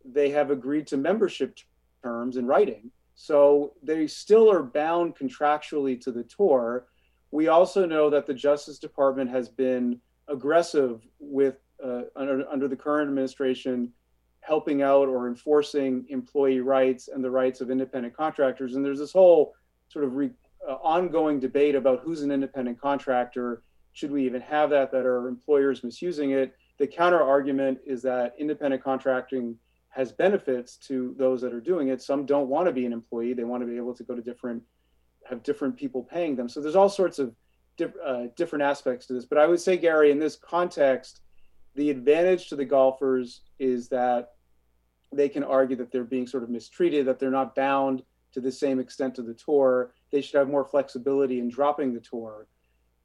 they 0.05 0.29
have 0.29 0.51
agreed 0.51 0.87
to 0.87 0.97
membership 0.97 1.57
terms 2.01 2.37
in 2.37 2.47
writing. 2.47 2.91
So 3.13 3.73
they 3.83 4.07
still 4.07 4.49
are 4.49 4.63
bound 4.63 5.15
contractually 5.15 5.99
to 6.01 6.11
the 6.11 6.23
tour. 6.23 6.87
We 7.29 7.49
also 7.49 7.85
know 7.85 8.09
that 8.09 8.25
the 8.25 8.33
Justice 8.33 8.79
Department 8.79 9.29
has 9.29 9.49
been 9.49 9.99
aggressive 10.31 11.01
with 11.19 11.55
uh, 11.83 12.03
under, 12.15 12.47
under 12.49 12.67
the 12.67 12.75
current 12.75 13.09
administration 13.09 13.91
helping 14.41 14.81
out 14.81 15.07
or 15.07 15.27
enforcing 15.27 16.05
employee 16.09 16.61
rights 16.61 17.07
and 17.07 17.23
the 17.23 17.29
rights 17.29 17.61
of 17.61 17.69
independent 17.69 18.15
contractors. 18.15 18.75
And 18.75 18.83
there's 18.83 18.99
this 18.99 19.11
whole 19.11 19.53
sort 19.87 20.05
of 20.05 20.15
re, 20.15 20.31
uh, 20.67 20.73
ongoing 20.83 21.39
debate 21.39 21.75
about 21.75 22.01
who's 22.03 22.21
an 22.21 22.31
independent 22.31 22.79
contractor. 22.79 23.63
Should 23.93 24.11
we 24.11 24.25
even 24.25 24.41
have 24.41 24.69
that? 24.71 24.91
That 24.91 25.05
are 25.05 25.27
employers 25.27 25.83
misusing 25.83 26.31
it? 26.31 26.55
The 26.79 26.87
counter 26.87 27.21
argument 27.21 27.79
is 27.85 28.01
that 28.03 28.33
independent 28.39 28.83
contracting 28.83 29.55
has 29.89 30.11
benefits 30.11 30.77
to 30.77 31.13
those 31.17 31.41
that 31.41 31.53
are 31.53 31.59
doing 31.59 31.89
it. 31.89 32.01
Some 32.01 32.25
don't 32.25 32.47
want 32.47 32.67
to 32.67 32.71
be 32.71 32.85
an 32.85 32.93
employee; 32.93 33.33
they 33.33 33.43
want 33.43 33.61
to 33.61 33.67
be 33.67 33.77
able 33.77 33.93
to 33.93 34.03
go 34.03 34.15
to 34.15 34.21
different, 34.21 34.63
have 35.29 35.43
different 35.43 35.75
people 35.75 36.03
paying 36.03 36.35
them. 36.35 36.47
So 36.47 36.61
there's 36.61 36.77
all 36.77 36.89
sorts 36.89 37.19
of 37.19 37.35
uh, 37.79 38.23
different 38.35 38.63
aspects 38.63 39.05
to 39.07 39.13
this. 39.13 39.25
But 39.25 39.37
I 39.37 39.47
would 39.47 39.59
say, 39.59 39.77
Gary, 39.77 40.11
in 40.11 40.19
this 40.19 40.35
context, 40.35 41.21
the 41.75 41.89
advantage 41.89 42.49
to 42.49 42.55
the 42.55 42.65
golfers 42.65 43.41
is 43.59 43.87
that 43.89 44.33
they 45.11 45.29
can 45.29 45.43
argue 45.43 45.75
that 45.77 45.91
they're 45.91 46.03
being 46.03 46.27
sort 46.27 46.43
of 46.43 46.49
mistreated, 46.49 47.05
that 47.05 47.19
they're 47.19 47.31
not 47.31 47.55
bound 47.55 48.03
to 48.33 48.39
the 48.39 48.51
same 48.51 48.79
extent 48.79 49.15
to 49.15 49.21
the 49.21 49.33
tour. 49.33 49.93
They 50.11 50.21
should 50.21 50.37
have 50.37 50.49
more 50.49 50.65
flexibility 50.65 51.39
in 51.39 51.49
dropping 51.49 51.93
the 51.93 51.99
tour. 51.99 52.47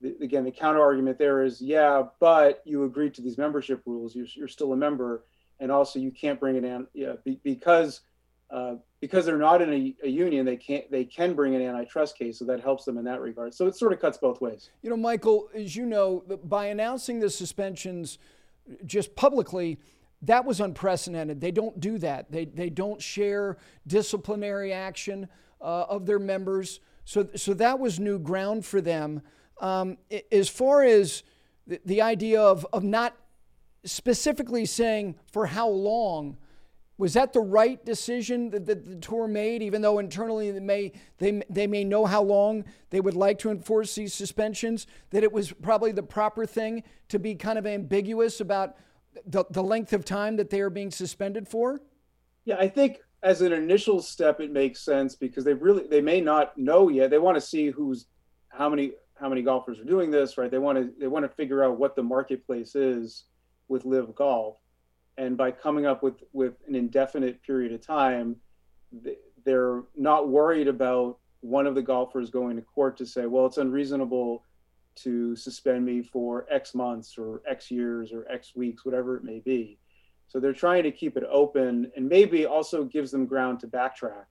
The, 0.00 0.16
again, 0.22 0.44
the 0.44 0.50
counter 0.50 0.80
argument 0.80 1.18
there 1.18 1.42
is, 1.42 1.60
yeah, 1.60 2.02
but 2.20 2.62
you 2.64 2.84
agreed 2.84 3.14
to 3.14 3.22
these 3.22 3.38
membership 3.38 3.82
rules. 3.86 4.14
You're, 4.14 4.26
you're 4.34 4.48
still 4.48 4.72
a 4.72 4.76
member, 4.76 5.24
and 5.58 5.72
also 5.72 5.98
you 5.98 6.10
can't 6.10 6.38
bring 6.38 6.56
it 6.56 6.64
in 6.64 6.86
yeah, 6.94 7.14
be, 7.24 7.40
because 7.42 8.02
uh, 8.50 8.74
because 9.00 9.26
they're 9.26 9.38
not 9.38 9.60
in 9.60 9.72
a, 9.72 9.94
a, 10.04 10.08
union. 10.08 10.46
They 10.46 10.56
can't 10.56 10.90
they 10.90 11.04
can 11.04 11.34
bring 11.34 11.54
an 11.54 11.62
antitrust 11.62 12.16
case, 12.16 12.38
so 12.38 12.44
that 12.44 12.60
helps 12.60 12.84
them 12.84 12.96
in 12.96 13.04
that 13.04 13.20
regard. 13.20 13.54
So 13.54 13.66
it 13.66 13.76
sort 13.76 13.92
of 13.92 14.00
cuts 14.00 14.18
both 14.18 14.40
ways. 14.40 14.70
You 14.82 14.90
know, 14.90 14.96
Michael, 14.96 15.48
as 15.54 15.74
you 15.74 15.84
know, 15.84 16.22
by 16.44 16.66
announcing 16.66 17.18
the 17.20 17.30
suspensions 17.30 18.18
just 18.84 19.14
publicly 19.14 19.78
that 20.22 20.44
was 20.44 20.60
unprecedented. 20.60 21.40
They 21.40 21.50
don't 21.50 21.78
do 21.78 21.98
that. 21.98 22.30
They, 22.30 22.46
they 22.46 22.70
don't 22.70 23.00
share 23.00 23.58
disciplinary 23.86 24.72
action 24.72 25.28
uh, 25.60 25.84
of 25.88 26.06
their 26.06 26.18
members. 26.18 26.80
So, 27.04 27.28
so 27.36 27.54
that 27.54 27.78
was 27.78 28.00
new 28.00 28.18
ground 28.18 28.64
for 28.64 28.80
them. 28.80 29.22
Um, 29.60 29.98
as 30.32 30.48
far 30.48 30.82
as 30.82 31.22
the, 31.66 31.80
the 31.84 32.02
idea 32.02 32.40
of, 32.40 32.66
of 32.72 32.82
not 32.82 33.14
specifically 33.84 34.66
saying 34.66 35.16
for 35.32 35.46
how 35.46 35.68
long, 35.68 36.38
was 36.98 37.12
that 37.14 37.32
the 37.32 37.40
right 37.40 37.84
decision 37.84 38.50
that, 38.50 38.66
the 38.66 38.96
tour 38.96 39.28
made, 39.28 39.62
even 39.62 39.82
though 39.82 39.98
internally 39.98 40.50
they 40.50 40.60
may, 40.60 40.92
they, 41.18 41.42
they 41.50 41.66
may 41.66 41.84
know 41.84 42.06
how 42.06 42.22
long 42.22 42.64
they 42.90 43.00
would 43.00 43.14
like 43.14 43.38
to 43.40 43.50
enforce 43.50 43.94
these 43.94 44.14
suspensions, 44.14 44.86
that 45.10 45.22
it 45.22 45.30
was 45.30 45.52
probably 45.52 45.92
the 45.92 46.02
proper 46.02 46.46
thing 46.46 46.82
to 47.08 47.18
be 47.18 47.34
kind 47.34 47.58
of 47.58 47.66
ambiguous 47.66 48.40
about 48.40 48.76
the, 49.26 49.44
the 49.50 49.62
length 49.62 49.92
of 49.92 50.04
time 50.04 50.36
that 50.36 50.50
they 50.50 50.60
are 50.60 50.70
being 50.70 50.90
suspended 50.90 51.46
for? 51.46 51.80
Yeah, 52.44 52.56
I 52.58 52.68
think 52.68 53.00
as 53.22 53.42
an 53.42 53.52
initial 53.52 54.00
step, 54.00 54.40
it 54.40 54.52
makes 54.52 54.80
sense 54.80 55.16
because 55.16 55.44
they 55.44 55.54
really 55.54 55.86
they 55.88 56.00
may 56.00 56.20
not 56.20 56.56
know 56.56 56.88
yet. 56.88 57.10
They 57.10 57.18
want 57.18 57.36
to 57.36 57.40
see 57.40 57.70
who's 57.70 58.06
how 58.48 58.68
many 58.68 58.92
how 59.14 59.28
many 59.28 59.42
golfers 59.42 59.80
are 59.80 59.84
doing 59.84 60.10
this, 60.10 60.38
right? 60.38 60.50
They 60.50 60.58
want 60.58 60.78
to 60.78 60.92
they 60.98 61.08
want 61.08 61.24
to 61.24 61.28
figure 61.28 61.64
out 61.64 61.78
what 61.78 61.96
the 61.96 62.02
marketplace 62.02 62.74
is 62.74 63.24
with 63.68 63.84
LIV 63.84 64.14
Golf, 64.14 64.58
and 65.18 65.36
by 65.36 65.50
coming 65.50 65.86
up 65.86 66.02
with 66.02 66.22
with 66.32 66.54
an 66.68 66.74
indefinite 66.74 67.42
period 67.42 67.72
of 67.72 67.84
time, 67.84 68.36
they're 69.44 69.82
not 69.96 70.28
worried 70.28 70.68
about 70.68 71.18
one 71.40 71.66
of 71.66 71.74
the 71.74 71.82
golfers 71.82 72.30
going 72.30 72.56
to 72.56 72.62
court 72.62 72.96
to 72.96 73.06
say, 73.06 73.26
well, 73.26 73.46
it's 73.46 73.58
unreasonable 73.58 74.42
to 74.96 75.36
suspend 75.36 75.84
me 75.84 76.02
for 76.02 76.46
X 76.50 76.74
months 76.74 77.16
or 77.18 77.42
X 77.48 77.70
years 77.70 78.12
or 78.12 78.26
X 78.30 78.56
weeks, 78.56 78.84
whatever 78.84 79.16
it 79.16 79.24
may 79.24 79.40
be. 79.40 79.78
So 80.28 80.40
they're 80.40 80.52
trying 80.52 80.82
to 80.82 80.90
keep 80.90 81.16
it 81.16 81.24
open 81.30 81.92
and 81.96 82.08
maybe 82.08 82.46
also 82.46 82.84
gives 82.84 83.10
them 83.10 83.26
ground 83.26 83.60
to 83.60 83.68
backtrack 83.68 84.24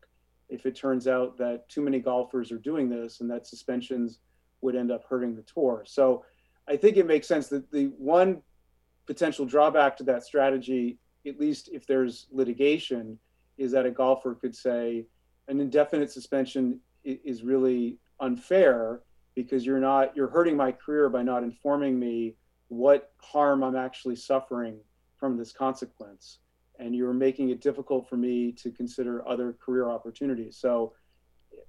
if 0.49 0.65
it 0.65 0.75
turns 0.75 1.07
out 1.07 1.37
that 1.37 1.67
too 1.69 1.81
many 1.81 1.99
golfers 1.99 2.51
are 2.51 2.57
doing 2.57 2.89
this 2.89 3.21
and 3.21 3.29
that 3.31 3.47
suspensions 3.47 4.19
would 4.61 4.75
end 4.75 4.91
up 4.91 5.03
hurting 5.07 5.35
the 5.35 5.43
tour. 5.43 5.83
So 5.87 6.25
I 6.67 6.75
think 6.75 6.97
it 6.97 7.07
makes 7.07 7.27
sense 7.27 7.47
that 7.49 7.71
the 7.71 7.85
one 7.97 8.41
potential 9.05 9.45
drawback 9.45 9.97
to 9.97 10.03
that 10.03 10.23
strategy, 10.23 10.97
at 11.25 11.39
least 11.39 11.69
if 11.71 11.85
there's 11.85 12.27
litigation, 12.31 13.17
is 13.57 13.71
that 13.71 13.85
a 13.85 13.91
golfer 13.91 14.35
could 14.35 14.55
say 14.55 15.05
an 15.47 15.59
indefinite 15.59 16.11
suspension 16.11 16.79
is 17.03 17.43
really 17.43 17.97
unfair 18.19 19.01
because 19.35 19.65
you're 19.65 19.79
not 19.79 20.15
you're 20.15 20.29
hurting 20.29 20.57
my 20.57 20.71
career 20.71 21.09
by 21.09 21.21
not 21.21 21.43
informing 21.43 21.99
me 21.99 22.35
what 22.69 23.11
harm 23.17 23.63
I'm 23.63 23.75
actually 23.75 24.15
suffering 24.15 24.79
from 25.17 25.37
this 25.37 25.51
consequence. 25.51 26.39
And 26.79 26.95
you're 26.95 27.13
making 27.13 27.49
it 27.49 27.61
difficult 27.61 28.09
for 28.09 28.17
me 28.17 28.51
to 28.53 28.71
consider 28.71 29.25
other 29.27 29.53
career 29.53 29.89
opportunities. 29.89 30.57
So 30.57 30.93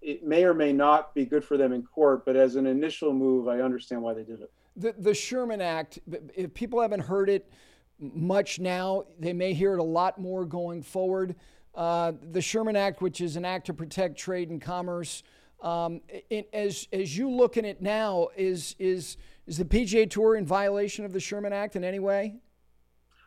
it 0.01 0.25
may 0.25 0.45
or 0.45 0.55
may 0.55 0.73
not 0.73 1.15
be 1.15 1.25
good 1.25 1.45
for 1.45 1.57
them 1.57 1.73
in 1.73 1.83
court 1.83 2.25
but 2.25 2.37
as 2.37 2.57
an 2.57 2.67
initial 2.67 3.13
move 3.13 3.49
I 3.49 3.61
understand 3.61 4.03
why 4.03 4.15
they 4.15 4.25
did 4.25 4.41
it 4.41 4.53
the, 4.77 4.95
the 4.99 5.15
Sherman 5.15 5.61
Act 5.61 5.99
if 6.35 6.53
people 6.55 6.81
haven't 6.81 7.01
heard 7.01 7.29
it 7.29 7.51
much 7.99 8.59
now 8.59 9.05
they 9.19 9.33
may 9.33 9.55
hear 9.55 9.73
it 9.73 9.79
a 9.79 9.85
lot 9.85 10.21
more 10.21 10.45
going 10.45 10.83
forward 10.83 11.35
uh, 11.75 12.13
the 12.33 12.41
Sherman 12.41 12.77
Act 12.77 13.01
which 13.01 13.21
is 13.21 13.37
an 13.37 13.45
act 13.45 13.67
to 13.67 13.75
protect 13.75 14.19
trade 14.19 14.51
and 14.51 14.61
commerce 14.61 15.23
um, 15.61 16.01
it, 16.09 16.49
as 16.53 16.87
as 16.93 17.17
you 17.17 17.31
look 17.31 17.57
at 17.57 17.65
it 17.65 17.81
now, 17.81 18.29
is 18.37 18.77
is 18.79 19.17
is 19.47 19.59
the 19.59 19.65
PGA 19.65 20.09
Tour 20.09 20.37
in 20.37 20.45
violation 20.45 21.05
of 21.05 21.13
the 21.13 21.21
Sherman 21.21 21.53
Act 21.53 21.77
in 21.77 21.85
any 21.85 21.99
way? 21.99 22.37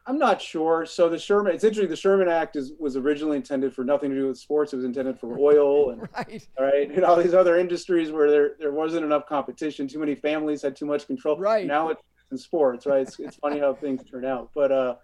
I'm 0.10 0.18
not 0.18 0.42
sure. 0.42 0.88
So 0.88 1.08
the 1.08 1.20
Sherman, 1.20 1.54
it's 1.54 1.64
interesting. 1.64 1.88
The 1.88 1.96
Sherman 1.96 2.28
Act 2.28 2.56
is 2.56 2.74
was 2.80 2.98
originally 2.98 3.38
intended 3.38 3.76
for 3.76 3.84
nothing 3.84 4.10
to 4.10 4.16
do 4.16 4.28
with 4.28 4.40
sports. 4.40 4.74
It 4.74 4.78
was 4.78 4.86
intended 4.86 5.20
for 5.20 5.38
oil 5.40 5.92
and 5.92 6.02
right, 6.18 6.48
right, 6.60 6.92
and 6.92 7.04
all 7.06 7.16
these 7.16 7.36
other 7.36 7.60
industries 7.60 8.12
where 8.12 8.32
there 8.32 8.56
there 8.58 8.72
wasn't 8.72 9.06
enough 9.06 9.28
competition. 9.28 9.88
Too 9.88 10.00
many 10.00 10.16
families 10.16 10.64
had 10.64 10.76
too 10.76 10.88
much 10.88 11.06
control. 11.06 11.38
Right 11.38 11.68
now 11.68 11.90
it's 11.90 12.02
in 12.32 12.40
sports. 12.40 12.88
Right. 12.88 13.02
It's 13.02 13.20
it's 13.20 13.36
funny 13.36 13.60
how 13.60 13.76
things 13.76 14.02
turn 14.10 14.26
out. 14.26 14.50
But 14.56 14.72
uh, 14.72 14.96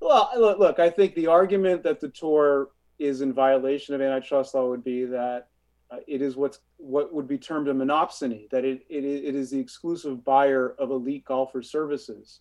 well, 0.00 0.30
look, 0.34 0.58
look. 0.58 0.78
I 0.78 0.88
think 0.88 1.14
the 1.16 1.26
argument 1.26 1.82
that 1.82 2.00
the 2.00 2.08
tour 2.08 2.70
is 2.98 3.20
in 3.20 3.34
violation 3.34 3.94
of 3.94 4.00
antitrust 4.00 4.54
law 4.54 4.70
would 4.70 4.84
be 4.84 5.04
that 5.04 5.48
uh, 5.90 5.96
it 6.08 6.22
is 6.22 6.34
what's 6.36 6.60
what 6.78 7.12
would 7.12 7.28
be 7.28 7.36
termed 7.36 7.68
a 7.68 7.74
monopsony, 7.74 8.48
that 8.48 8.64
it, 8.64 8.86
it, 8.88 9.04
it 9.04 9.34
is 9.34 9.50
the 9.50 9.60
exclusive 9.60 10.24
buyer 10.24 10.74
of 10.78 10.90
elite 10.90 11.26
golfer 11.26 11.60
services. 11.60 12.40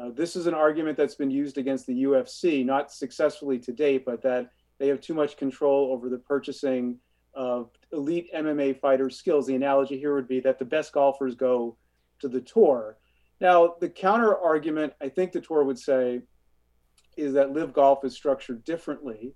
Uh, 0.00 0.10
this 0.10 0.36
is 0.36 0.46
an 0.46 0.54
argument 0.54 0.96
that's 0.96 1.14
been 1.14 1.30
used 1.30 1.56
against 1.56 1.86
the 1.86 2.04
UFC, 2.04 2.64
not 2.64 2.92
successfully 2.92 3.58
to 3.58 3.72
date, 3.72 4.04
but 4.04 4.20
that 4.22 4.50
they 4.78 4.88
have 4.88 5.00
too 5.00 5.14
much 5.14 5.36
control 5.36 5.90
over 5.92 6.10
the 6.10 6.18
purchasing 6.18 6.98
of 7.34 7.70
elite 7.92 8.28
MMA 8.34 8.78
fighters' 8.78 9.16
skills. 9.16 9.46
The 9.46 9.54
analogy 9.54 9.98
here 9.98 10.14
would 10.14 10.28
be 10.28 10.40
that 10.40 10.58
the 10.58 10.64
best 10.64 10.92
golfers 10.92 11.34
go 11.34 11.76
to 12.20 12.28
the 12.28 12.40
tour. 12.40 12.98
Now, 13.40 13.76
the 13.80 13.88
counter 13.88 14.36
argument, 14.36 14.92
I 15.00 15.08
think 15.08 15.32
the 15.32 15.40
tour 15.40 15.64
would 15.64 15.78
say, 15.78 16.22
is 17.16 17.32
that 17.32 17.52
LIV 17.52 17.72
Golf 17.72 18.04
is 18.04 18.14
structured 18.14 18.64
differently, 18.64 19.34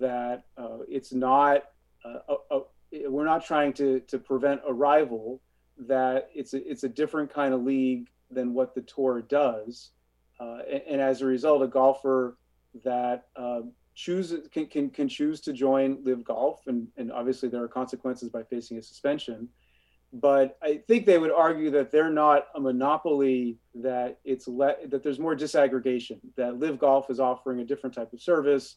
that 0.00 0.44
uh, 0.56 0.78
it's 0.88 1.12
not 1.12 1.64
a, 2.04 2.34
a, 2.50 2.60
we're 3.08 3.24
not 3.24 3.44
trying 3.44 3.72
to 3.74 4.00
to 4.00 4.18
prevent 4.18 4.60
a 4.66 4.72
rival 4.72 5.40
that 5.78 6.30
it's 6.34 6.54
a, 6.54 6.68
it's 6.68 6.84
a 6.84 6.88
different 6.88 7.32
kind 7.32 7.54
of 7.54 7.62
league 7.62 8.08
than 8.30 8.54
what 8.54 8.74
the 8.74 8.82
tour 8.82 9.22
does 9.22 9.90
uh, 9.90 9.99
and, 10.40 10.82
and, 10.88 11.00
as 11.00 11.22
a 11.22 11.26
result 11.26 11.62
a 11.62 11.66
golfer 11.66 12.36
that 12.84 13.26
uh, 13.36 13.60
chooses 13.94 14.48
can, 14.48 14.66
can 14.66 14.90
can 14.90 15.08
choose 15.08 15.40
to 15.40 15.52
join 15.52 15.98
LIV 16.04 16.24
golf 16.24 16.66
and 16.66 16.88
and 16.96 17.12
obviously 17.12 17.48
there 17.48 17.62
are 17.62 17.68
consequences 17.68 18.28
by 18.28 18.42
facing 18.42 18.78
a 18.78 18.82
suspension 18.82 19.48
but 20.12 20.56
i 20.62 20.80
think 20.88 21.06
they 21.06 21.18
would 21.18 21.30
argue 21.30 21.70
that 21.70 21.90
they're 21.90 22.10
not 22.10 22.46
a 22.54 22.60
monopoly 22.60 23.58
that 23.74 24.18
it's 24.24 24.48
le- 24.48 24.76
that 24.86 25.02
there's 25.02 25.18
more 25.18 25.36
disaggregation 25.36 26.18
that 26.36 26.58
LIV 26.58 26.78
golf 26.78 27.10
is 27.10 27.20
offering 27.20 27.60
a 27.60 27.64
different 27.64 27.94
type 27.94 28.12
of 28.12 28.20
service 28.20 28.76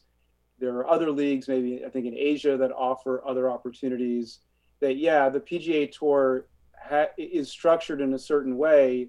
there 0.58 0.74
are 0.76 0.88
other 0.88 1.10
leagues, 1.10 1.48
maybe 1.48 1.84
I 1.84 1.88
think 1.88 2.06
in 2.06 2.14
Asia, 2.16 2.56
that 2.56 2.72
offer 2.72 3.22
other 3.26 3.50
opportunities. 3.50 4.40
That 4.80 4.96
yeah, 4.96 5.28
the 5.28 5.40
PGA 5.40 5.90
Tour 5.90 6.46
ha- 6.80 7.10
is 7.16 7.50
structured 7.50 8.00
in 8.00 8.14
a 8.14 8.18
certain 8.18 8.56
way 8.56 9.08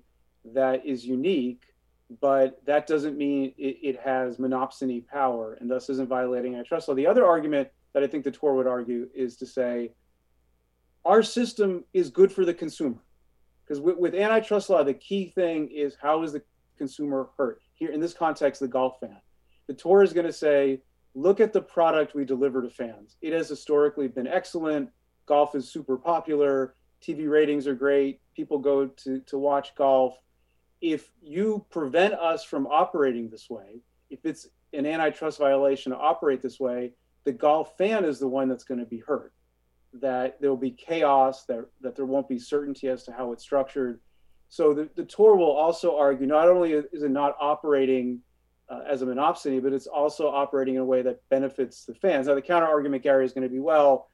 that 0.54 0.86
is 0.86 1.06
unique, 1.06 1.64
but 2.22 2.64
that 2.66 2.88
doesn't 2.88 3.18
mean 3.18 3.54
it, 3.58 3.78
it 3.82 4.00
has 4.00 4.38
monopsony 4.38 5.06
power 5.06 5.58
and 5.60 5.70
thus 5.70 5.90
isn't 5.90 6.08
violating 6.08 6.56
antitrust 6.56 6.88
law. 6.88 6.94
The 6.94 7.08
other 7.08 7.26
argument 7.26 7.70
that 7.94 8.04
I 8.04 8.08
think 8.08 8.24
the 8.24 8.32
tour 8.32 8.54
would 8.54 8.68
argue 8.68 9.10
is 9.16 9.38
to 9.38 9.46
say 9.46 9.92
our 11.04 11.24
system 11.24 11.84
is 11.94 12.10
good 12.10 12.32
for 12.32 12.46
the 12.46 12.54
consumer. 12.54 13.00
Because 13.64 13.80
with, 13.80 13.98
with, 13.98 14.14
antitrust 14.14 14.70
law, 14.70 14.84
the 14.84 14.94
key 14.94 15.32
thing 15.34 15.70
is 15.70 15.96
how 16.00 16.22
is 16.22 16.32
the 16.32 16.42
consumer 16.78 17.30
hurt? 17.38 17.62
Here, 17.74 17.92
in 17.92 18.00
this 18.00 18.14
context, 18.14 18.60
the 18.60 18.68
golf 18.68 19.00
fan. 19.00 19.18
The 19.68 19.74
tour 19.74 20.04
is 20.04 20.14
going 20.14 20.28
to 20.28 20.34
say 20.34 20.82
look 21.16 21.40
at 21.40 21.54
the 21.54 21.62
product 21.62 22.14
we 22.14 22.26
deliver 22.26 22.62
to 22.62 22.70
fans. 22.70 23.16
It 23.22 23.34
has 23.34 23.50
historically 23.50 24.08
been 24.08 24.28
excellent. 24.28 24.90
Golf 25.26 25.56
is 25.56 25.72
super 25.72 25.98
popular. 25.98 26.76
TV 27.02 27.30
ratings 27.30 27.68
are 27.68 27.76
great. 27.76 28.20
People 28.36 28.60
go 28.60 28.88
to, 28.88 29.20
to 29.22 29.38
watch 29.38 29.74
golf. 29.76 30.18
If 30.82 31.12
you 31.22 31.66
prevent 31.70 32.14
us 32.14 32.44
from 32.44 32.68
operating 32.68 33.30
this 33.30 33.50
way, 33.50 33.82
if 34.10 34.26
it's 34.26 34.48
an 34.74 34.86
antitrust 34.86 35.40
violation 35.40 35.92
to 35.92 35.98
operate 35.98 36.42
this 36.42 36.60
way, 36.60 36.92
the 37.24 37.32
golf 37.32 37.78
fan 37.78 38.06
is 38.06 38.20
the 38.20 38.28
one 38.28 38.48
that's 38.48 38.64
going 38.64 38.80
to 38.80 38.86
be 38.86 39.00
hurt. 39.00 39.34
That 39.94 40.40
there 40.42 40.50
will 40.50 40.58
be 40.58 40.72
chaos, 40.72 41.46
that, 41.46 41.66
that 41.82 41.96
there 41.96 42.06
won't 42.06 42.28
be 42.28 42.38
certainty 42.38 42.88
as 42.90 43.04
to 43.04 43.12
how 43.12 43.32
it's 43.32 43.44
structured. 43.44 44.00
So 44.50 44.74
the, 44.74 44.90
the 44.96 45.06
tour 45.06 45.36
will 45.36 45.52
also 45.52 45.98
argue 45.98 46.28
not 46.28 46.50
only 46.50 46.74
is 46.74 47.04
it 47.04 47.12
not 47.12 47.36
operating 47.40 48.20
uh, 48.70 48.82
as 48.88 49.02
a 49.02 49.06
monopsony, 49.06 49.62
but 49.62 49.74
it's 49.74 49.88
also 49.88 50.28
operating 50.28 50.76
in 50.76 50.82
a 50.82 50.86
way 50.86 51.02
that 51.02 51.22
benefits 51.30 51.86
the 51.86 51.94
fans. 51.94 52.28
Now, 52.28 52.36
the 52.36 52.42
counter 52.42 52.68
argument, 52.68 53.04
Gary, 53.04 53.26
is 53.26 53.34
going 53.34 53.44
to 53.44 53.50
be 53.50 53.60
well, 53.60 54.08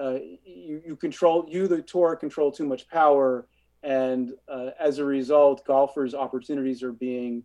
uh, 0.00 0.18
you, 0.44 0.82
you 0.86 0.96
control, 0.96 1.46
you, 1.48 1.68
the 1.68 1.82
tour, 1.82 2.16
control 2.16 2.50
too 2.50 2.66
much 2.66 2.88
power. 2.88 3.46
And 3.82 4.32
uh, 4.48 4.70
as 4.78 4.98
a 4.98 5.04
result, 5.04 5.64
golfers' 5.66 6.14
opportunities 6.14 6.82
are 6.82 6.92
being 6.92 7.42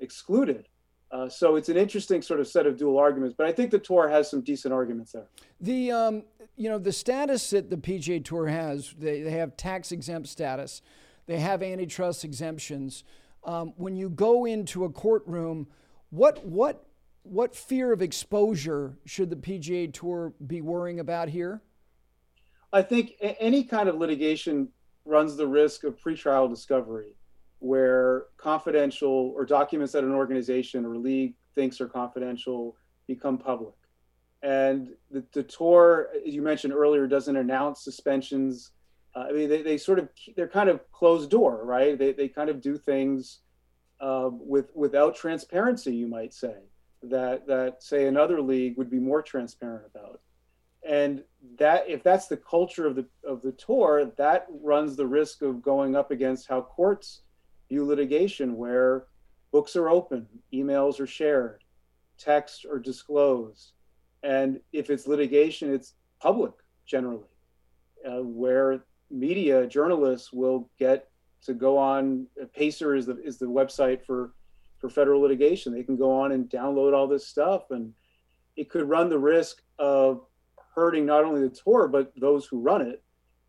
excluded. 0.00 0.68
Uh, 1.12 1.28
so 1.28 1.54
it's 1.56 1.68
an 1.68 1.76
interesting 1.76 2.20
sort 2.20 2.40
of 2.40 2.48
set 2.48 2.66
of 2.66 2.76
dual 2.76 2.98
arguments, 2.98 3.34
but 3.36 3.46
I 3.46 3.52
think 3.52 3.70
the 3.70 3.78
tour 3.78 4.08
has 4.08 4.28
some 4.28 4.40
decent 4.40 4.74
arguments 4.74 5.12
there. 5.12 5.28
The 5.60 5.92
um, 5.92 6.24
you 6.56 6.68
know 6.68 6.78
the 6.78 6.92
status 6.92 7.50
that 7.50 7.70
the 7.70 7.76
PGA 7.76 8.24
Tour 8.24 8.48
has, 8.48 8.92
they, 8.98 9.22
they 9.22 9.30
have 9.30 9.56
tax 9.56 9.92
exempt 9.92 10.28
status, 10.28 10.82
they 11.26 11.38
have 11.38 11.62
antitrust 11.62 12.24
exemptions. 12.24 13.04
Um, 13.44 13.72
when 13.76 13.96
you 13.96 14.10
go 14.10 14.46
into 14.46 14.84
a 14.84 14.90
courtroom, 14.90 15.68
what 16.10 16.44
what 16.44 16.84
what 17.22 17.54
fear 17.54 17.92
of 17.92 18.02
exposure 18.02 18.98
should 19.04 19.30
the 19.30 19.36
PGA 19.36 19.92
Tour 19.92 20.32
be 20.44 20.60
worrying 20.60 20.98
about 20.98 21.28
here? 21.28 21.62
I 22.72 22.82
think 22.82 23.14
any 23.20 23.62
kind 23.62 23.88
of 23.88 23.94
litigation 23.94 24.68
runs 25.06 25.36
the 25.36 25.46
risk 25.46 25.84
of 25.84 25.98
pretrial 25.98 26.48
discovery, 26.48 27.14
where 27.60 28.26
confidential 28.36 29.32
or 29.36 29.44
documents 29.44 29.92
that 29.92 30.04
an 30.04 30.12
organization 30.12 30.84
or 30.84 30.96
league 30.96 31.34
thinks 31.54 31.80
are 31.80 31.88
confidential 31.88 32.76
become 33.06 33.38
public. 33.38 33.74
And 34.42 34.90
the, 35.10 35.24
the 35.32 35.42
tour, 35.42 36.08
as 36.26 36.34
you 36.34 36.42
mentioned 36.42 36.72
earlier, 36.72 37.06
doesn't 37.06 37.36
announce 37.36 37.82
suspensions. 37.82 38.72
Uh, 39.14 39.26
I 39.28 39.32
mean, 39.32 39.48
they, 39.48 39.62
they 39.62 39.78
sort 39.78 39.98
of 39.98 40.08
they're 40.36 40.48
kind 40.48 40.68
of 40.68 40.80
closed 40.92 41.30
door, 41.30 41.64
right? 41.64 41.98
They, 41.98 42.12
they 42.12 42.28
kind 42.28 42.50
of 42.50 42.60
do 42.60 42.76
things 42.76 43.40
uh, 44.00 44.28
with 44.32 44.70
without 44.74 45.16
transparency, 45.16 45.94
you 45.94 46.06
might 46.06 46.34
say, 46.34 46.56
that 47.02 47.46
that 47.46 47.82
say 47.82 48.06
another 48.06 48.40
league 48.42 48.76
would 48.76 48.90
be 48.90 48.98
more 48.98 49.22
transparent 49.22 49.84
about 49.94 50.20
and 50.86 51.22
that 51.58 51.84
if 51.88 52.02
that's 52.02 52.28
the 52.28 52.36
culture 52.36 52.86
of 52.86 52.94
the 52.94 53.06
of 53.24 53.42
the 53.42 53.52
tour 53.52 54.10
that 54.16 54.46
runs 54.62 54.96
the 54.96 55.06
risk 55.06 55.42
of 55.42 55.62
going 55.62 55.96
up 55.96 56.10
against 56.10 56.48
how 56.48 56.60
courts 56.60 57.22
view 57.68 57.84
litigation 57.84 58.56
where 58.56 59.06
books 59.52 59.74
are 59.74 59.88
open 59.88 60.26
emails 60.52 61.00
are 61.00 61.06
shared 61.06 61.62
texts 62.18 62.64
are 62.64 62.78
disclosed. 62.78 63.72
And 64.22 64.60
if 64.72 64.90
it's 64.90 65.06
litigation 65.06 65.72
it's 65.72 65.94
public 66.20 66.52
generally 66.86 67.28
uh, 68.06 68.22
where 68.22 68.84
media 69.10 69.66
journalists 69.66 70.32
will 70.32 70.70
get 70.78 71.08
to 71.42 71.54
go 71.54 71.76
on 71.76 72.26
PACER 72.54 72.94
is 72.94 73.06
the 73.06 73.20
is 73.22 73.38
the 73.38 73.46
website 73.46 74.04
for 74.04 74.32
for 74.78 74.88
federal 74.88 75.20
litigation. 75.20 75.72
They 75.72 75.82
can 75.82 75.96
go 75.96 76.12
on 76.12 76.32
and 76.32 76.48
download 76.48 76.94
all 76.94 77.08
this 77.08 77.26
stuff 77.26 77.70
and 77.70 77.92
it 78.56 78.70
could 78.70 78.88
run 78.88 79.08
the 79.08 79.18
risk 79.18 79.62
of 79.78 80.26
hurting 80.76 81.06
not 81.06 81.24
only 81.24 81.40
the 81.40 81.54
tour 81.54 81.88
but 81.88 82.12
those 82.16 82.46
who 82.46 82.60
run 82.60 82.82
it, 82.82 83.02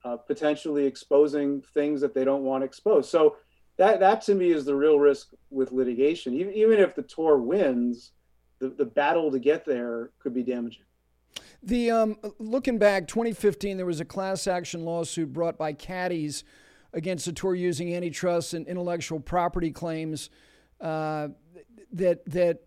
uh, 0.03 0.17
potentially 0.17 0.85
exposing 0.85 1.61
things 1.73 2.01
that 2.01 2.13
they 2.13 2.23
don't 2.23 2.43
want 2.43 2.63
exposed. 2.63 3.09
So 3.09 3.35
that 3.77 3.99
that 3.99 4.21
to 4.23 4.35
me 4.35 4.51
is 4.51 4.65
the 4.65 4.75
real 4.75 4.99
risk 4.99 5.29
with 5.49 5.71
litigation. 5.71 6.33
Even 6.33 6.53
even 6.53 6.79
if 6.79 6.95
the 6.95 7.03
tour 7.03 7.37
wins, 7.37 8.11
the, 8.59 8.69
the 8.69 8.85
battle 8.85 9.31
to 9.31 9.39
get 9.39 9.65
there 9.65 10.11
could 10.19 10.33
be 10.33 10.43
damaging. 10.43 10.83
The 11.63 11.91
um, 11.91 12.17
looking 12.39 12.77
back, 12.77 13.07
2015, 13.07 13.77
there 13.77 13.85
was 13.85 13.99
a 13.99 14.05
class 14.05 14.47
action 14.47 14.85
lawsuit 14.85 15.33
brought 15.33 15.57
by 15.57 15.73
caddies 15.73 16.43
against 16.93 17.25
the 17.25 17.33
tour 17.33 17.55
using 17.55 17.93
antitrust 17.93 18.53
and 18.53 18.67
intellectual 18.67 19.19
property 19.19 19.71
claims. 19.71 20.29
Uh, 20.79 21.29
that 21.91 22.25
that 22.25 22.61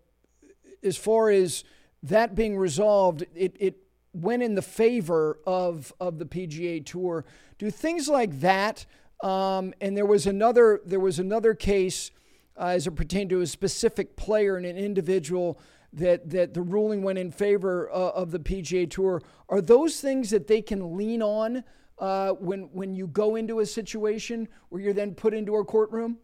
as 0.83 0.97
far 0.97 1.29
as 1.29 1.63
that 2.03 2.35
being 2.35 2.57
resolved, 2.57 3.23
it, 3.35 3.55
it 3.59 3.77
went 4.13 4.43
in 4.43 4.55
the 4.55 4.61
favor 4.61 5.39
of 5.45 5.93
of 5.99 6.19
the 6.19 6.25
PGA 6.25 6.85
Tour. 6.85 7.25
Do 7.57 7.69
things 7.69 8.07
like 8.07 8.39
that? 8.41 8.85
Um, 9.23 9.73
and 9.79 9.95
there 9.95 10.05
was 10.05 10.27
another 10.27 10.81
there 10.85 10.99
was 10.99 11.19
another 11.19 11.53
case 11.53 12.11
uh, 12.57 12.67
as 12.67 12.87
it 12.87 12.91
pertained 12.91 13.29
to 13.29 13.41
a 13.41 13.47
specific 13.47 14.15
player 14.15 14.57
and 14.57 14.65
an 14.65 14.77
individual 14.77 15.59
that 15.93 16.29
that 16.29 16.53
the 16.53 16.61
ruling 16.61 17.03
went 17.03 17.19
in 17.19 17.31
favor 17.31 17.89
uh, 17.91 18.09
of 18.09 18.31
the 18.31 18.39
PGA 18.39 18.89
Tour. 18.89 19.21
Are 19.49 19.61
those 19.61 19.99
things 19.99 20.29
that 20.31 20.47
they 20.47 20.61
can 20.61 20.97
lean 20.97 21.21
on 21.21 21.63
uh, 21.99 22.31
when 22.31 22.69
when 22.73 22.93
you 22.93 23.07
go 23.07 23.35
into 23.35 23.59
a 23.59 23.65
situation 23.65 24.47
where 24.69 24.81
you're 24.81 24.93
then 24.93 25.13
put 25.13 25.33
into 25.33 25.55
a 25.55 25.65
courtroom? 25.65 26.17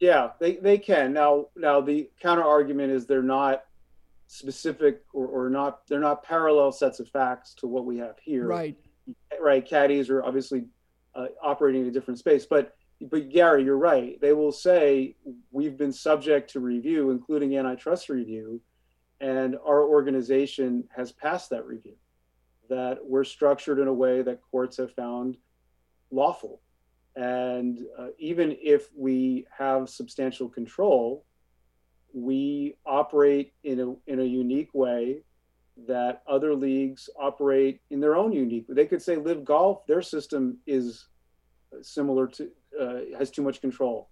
Yeah, 0.00 0.30
they, 0.40 0.56
they 0.56 0.78
can. 0.78 1.12
Now 1.12 1.46
now 1.56 1.80
the 1.80 2.10
counter 2.20 2.44
argument 2.44 2.92
is 2.92 3.06
they're 3.06 3.22
not 3.22 3.64
specific 4.26 5.02
or, 5.12 5.26
or 5.26 5.50
not 5.50 5.86
they're 5.86 6.00
not 6.00 6.22
parallel 6.22 6.72
sets 6.72 7.00
of 7.00 7.08
facts 7.08 7.54
to 7.54 7.66
what 7.66 7.84
we 7.84 7.98
have 7.98 8.16
here. 8.22 8.46
Right. 8.46 8.76
Right 9.40 9.64
caddies 9.66 10.08
are 10.10 10.24
obviously 10.24 10.64
uh, 11.14 11.26
operating 11.42 11.82
in 11.82 11.88
a 11.88 11.90
different 11.90 12.18
space 12.18 12.46
but 12.46 12.74
but 13.00 13.28
gary 13.28 13.64
you're 13.64 13.76
right. 13.76 14.20
They 14.20 14.32
will 14.32 14.52
say 14.52 15.16
we've 15.50 15.76
been 15.76 15.92
subject 15.92 16.50
to 16.50 16.60
review 16.60 17.10
including 17.10 17.56
antitrust 17.56 18.08
review 18.08 18.60
and 19.20 19.56
our 19.64 19.84
organization 19.84 20.84
has 20.94 21.12
passed 21.12 21.50
that 21.50 21.66
review 21.66 21.94
that 22.68 22.98
we're 23.02 23.24
structured 23.24 23.78
in 23.78 23.88
a 23.88 23.92
way 23.92 24.22
that 24.22 24.40
courts 24.50 24.76
have 24.76 24.92
found 24.92 25.36
lawful. 26.10 26.60
And 27.16 27.78
uh, 27.98 28.08
even 28.18 28.56
if 28.60 28.88
we 28.96 29.46
have 29.56 29.88
substantial 29.88 30.48
control 30.48 31.24
we 32.14 32.76
operate 32.86 33.52
in 33.64 33.80
a 33.80 34.10
in 34.10 34.20
a 34.20 34.24
unique 34.24 34.70
way 34.72 35.22
that 35.88 36.22
other 36.28 36.54
leagues 36.54 37.10
operate 37.18 37.80
in 37.90 38.00
their 38.00 38.14
own 38.14 38.32
unique. 38.32 38.64
They 38.68 38.86
could 38.86 39.02
say 39.02 39.16
LIV 39.16 39.44
Golf, 39.44 39.86
their 39.86 40.02
system 40.02 40.58
is 40.66 41.08
similar 41.82 42.28
to 42.28 42.50
uh, 42.80 43.18
has 43.18 43.30
too 43.30 43.42
much 43.42 43.60
control 43.60 44.08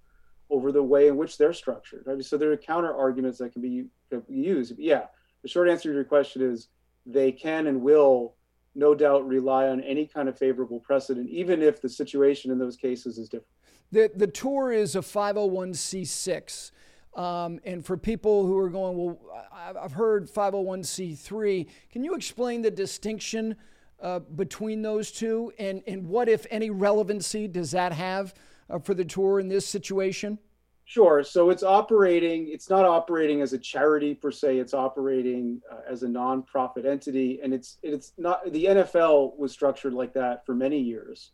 over 0.51 0.73
the 0.73 0.83
way 0.83 1.09
in 1.09 1.17
which 1.17 1.39
they're 1.39 1.53
structured. 1.53 2.03
Right? 2.05 2.23
So 2.25 2.37
there 2.37 2.53
are 2.53 2.57
counter 2.57 2.95
arguments 2.95 3.39
that 3.39 3.53
can 3.53 3.63
be, 3.63 3.87
can 4.11 4.21
be 4.21 4.35
used. 4.35 4.77
But 4.77 4.85
yeah, 4.85 5.05
the 5.43 5.49
short 5.49 5.69
answer 5.69 5.89
to 5.89 5.95
your 5.95 6.05
question 6.05 6.43
is 6.43 6.69
they 7.07 7.33
can 7.33 7.69
and 7.69 7.81
will 7.81 8.35
no 8.75 8.95
doubt 8.95 9.27
rely 9.27 9.69
on 9.69 9.81
any 9.83 10.07
kind 10.07 10.29
of 10.29 10.39
favorable 10.39 10.81
precedent, 10.81 11.29
even 11.31 11.63
if 11.63 11.81
the 11.81 11.89
situation 11.89 12.51
in 12.51 12.59
those 12.59 12.77
cases 12.77 13.19
is 13.19 13.29
different. 13.29 13.47
The 13.93 14.11
the 14.15 14.27
tour 14.27 14.73
is 14.73 14.97
a 14.97 15.01
501c6. 15.01 16.71
Um, 17.15 17.61
and 17.65 17.85
for 17.85 17.97
people 17.97 18.47
who 18.47 18.57
are 18.59 18.71
going, 18.71 18.97
well, 18.97 19.19
I've 19.53 19.93
heard 19.93 20.31
501c3, 20.31 21.67
can 21.91 22.05
you 22.05 22.15
explain 22.15 22.63
the 22.63 22.71
distinction 22.71 23.57
uh, 24.01 24.21
between 24.21 24.83
those 24.83 25.13
two? 25.13 25.53
And, 25.59 25.83
and 25.87 26.09
what, 26.09 26.29
if 26.29 26.47
any, 26.51 26.71
relevancy 26.71 27.49
does 27.49 27.71
that 27.73 27.93
have 27.93 28.35
uh, 28.71 28.79
for 28.79 28.95
the 28.95 29.05
tour 29.05 29.41
in 29.41 29.49
this 29.49 29.67
situation? 29.67 30.39
Sure. 30.85 31.23
So 31.23 31.51
it's 31.51 31.63
operating, 31.63 32.49
it's 32.49 32.69
not 32.69 32.85
operating 32.85 33.41
as 33.41 33.53
a 33.53 33.59
charity 33.59 34.15
per 34.15 34.31
se, 34.31 34.59
it's 34.59 34.75
operating 34.75 35.61
uh, 35.71 35.81
as 35.89 36.03
a 36.03 36.07
nonprofit 36.07 36.85
entity. 36.85 37.41
And 37.43 37.55
it's, 37.55 37.79
it's 37.83 38.13
not, 38.19 38.51
the 38.53 38.65
NFL 38.65 39.39
was 39.39 39.53
structured 39.53 39.95
like 39.95 40.13
that 40.15 40.45
for 40.45 40.55
many 40.55 40.81
years 40.81 41.33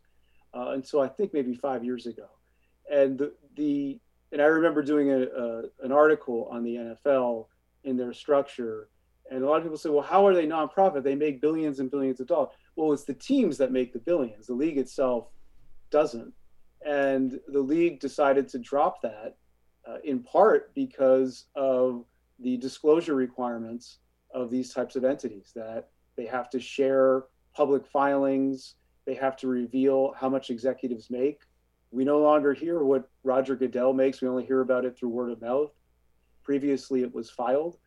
uh, 0.54 0.70
until 0.70 1.00
I 1.00 1.08
think 1.08 1.32
maybe 1.32 1.54
five 1.54 1.84
years 1.84 2.06
ago. 2.06 2.26
And 2.90 3.18
the, 3.18 3.32
the 3.56 4.00
and 4.32 4.42
I 4.42 4.46
remember 4.46 4.82
doing 4.82 5.10
a, 5.10 5.22
a, 5.22 5.62
an 5.82 5.92
article 5.92 6.48
on 6.50 6.62
the 6.62 6.74
NFL 6.76 7.46
in 7.84 7.96
their 7.96 8.12
structure, 8.12 8.88
and 9.30 9.42
a 9.42 9.48
lot 9.48 9.56
of 9.56 9.62
people 9.62 9.78
say, 9.78 9.90
"Well, 9.90 10.02
how 10.02 10.26
are 10.26 10.34
they 10.34 10.46
nonprofit? 10.46 11.02
They 11.02 11.14
make 11.14 11.40
billions 11.40 11.80
and 11.80 11.90
billions 11.90 12.20
of 12.20 12.26
dollars." 12.26 12.50
Well, 12.76 12.92
it's 12.92 13.04
the 13.04 13.14
teams 13.14 13.58
that 13.58 13.72
make 13.72 13.92
the 13.92 13.98
billions. 13.98 14.46
The 14.46 14.54
league 14.54 14.78
itself 14.78 15.28
doesn't, 15.90 16.32
and 16.84 17.40
the 17.48 17.60
league 17.60 18.00
decided 18.00 18.48
to 18.48 18.58
drop 18.58 19.02
that 19.02 19.36
uh, 19.88 19.98
in 20.04 20.22
part 20.22 20.74
because 20.74 21.46
of 21.54 22.04
the 22.38 22.56
disclosure 22.56 23.14
requirements 23.14 23.98
of 24.32 24.50
these 24.50 24.72
types 24.72 24.96
of 24.96 25.04
entities 25.04 25.52
that 25.54 25.88
they 26.16 26.26
have 26.26 26.50
to 26.50 26.60
share 26.60 27.24
public 27.54 27.86
filings, 27.86 28.74
they 29.06 29.14
have 29.14 29.36
to 29.36 29.48
reveal 29.48 30.12
how 30.18 30.28
much 30.28 30.50
executives 30.50 31.10
make 31.10 31.40
we 31.90 32.04
no 32.04 32.18
longer 32.18 32.52
hear 32.52 32.82
what 32.82 33.08
Roger 33.24 33.56
Goodell 33.56 33.92
makes. 33.92 34.20
We 34.20 34.28
only 34.28 34.44
hear 34.44 34.60
about 34.60 34.84
it 34.84 34.98
through 34.98 35.08
word 35.10 35.30
of 35.30 35.40
mouth. 35.40 35.70
Previously, 36.42 37.02
it 37.02 37.14
was 37.14 37.30
filed. 37.30 37.78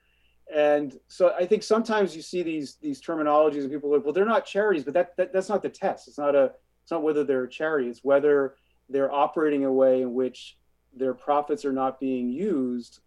And 0.54 0.98
so 1.08 1.34
I 1.38 1.46
think 1.46 1.64
sometimes 1.64 2.16
you 2.16 2.22
see 2.22 2.44
these 2.44 2.76
these 2.82 3.02
terminologies 3.02 3.62
and 3.62 3.72
people 3.72 3.92
are 3.92 3.98
like, 3.98 4.04
well, 4.04 4.14
they're 4.14 4.26
not 4.26 4.46
charities, 4.46 4.84
but 4.84 4.94
that, 4.96 5.16
that 5.18 5.32
that's 5.32 5.50
not 5.50 5.62
the 5.62 5.70
test. 5.70 6.08
It's 6.08 6.18
not 6.18 6.36
a 6.36 6.52
it's 6.84 6.92
not 6.92 7.04
whether 7.04 7.24
they're 7.24 7.44
a 7.44 7.50
charity. 7.50 7.88
It's 7.88 8.04
whether 8.04 8.56
they're 8.90 9.12
operating 9.12 9.66
a 9.66 9.72
way 9.72 10.02
in 10.02 10.14
which 10.14 10.58
their 10.94 11.14
profits 11.14 11.64
are 11.64 11.72
not 11.72 12.00
being 12.00 12.30
used 12.30 13.00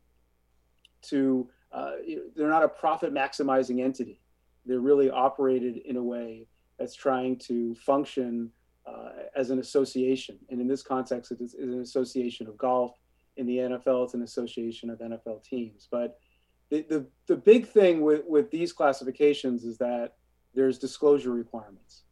to, 1.02 1.48
uh, 1.72 1.92
they're 2.34 2.48
not 2.48 2.62
a 2.62 2.68
profit 2.68 3.12
maximizing 3.12 3.82
entity. 3.82 4.20
They're 4.64 4.80
really 4.80 5.10
operated 5.10 5.76
in 5.76 5.96
a 5.96 6.02
way 6.02 6.46
that's 6.78 6.94
trying 6.94 7.36
to 7.40 7.74
function 7.74 8.50
uh, 8.86 9.10
as 9.36 9.50
an 9.50 9.58
association. 9.58 10.38
And 10.50 10.60
in 10.60 10.68
this 10.68 10.82
context, 10.82 11.32
it 11.32 11.40
is, 11.40 11.54
an 11.54 11.80
association 11.80 12.46
of 12.46 12.56
golf. 12.56 12.96
In 13.36 13.46
the 13.46 13.56
NFL, 13.56 14.04
it's 14.04 14.14
an 14.14 14.22
association 14.22 14.90
of 14.90 14.98
NFL 15.00 15.42
teams. 15.42 15.88
But 15.90 16.18
the, 16.70 16.82
the, 16.88 17.06
the 17.26 17.36
big 17.36 17.66
thing 17.66 18.02
with, 18.02 18.22
with 18.26 18.50
these 18.50 18.72
classifications 18.72 19.64
is 19.64 19.76
that 19.78 20.14
there's 20.54 20.78
disclosure 20.78 21.32
requirements. 21.32 22.02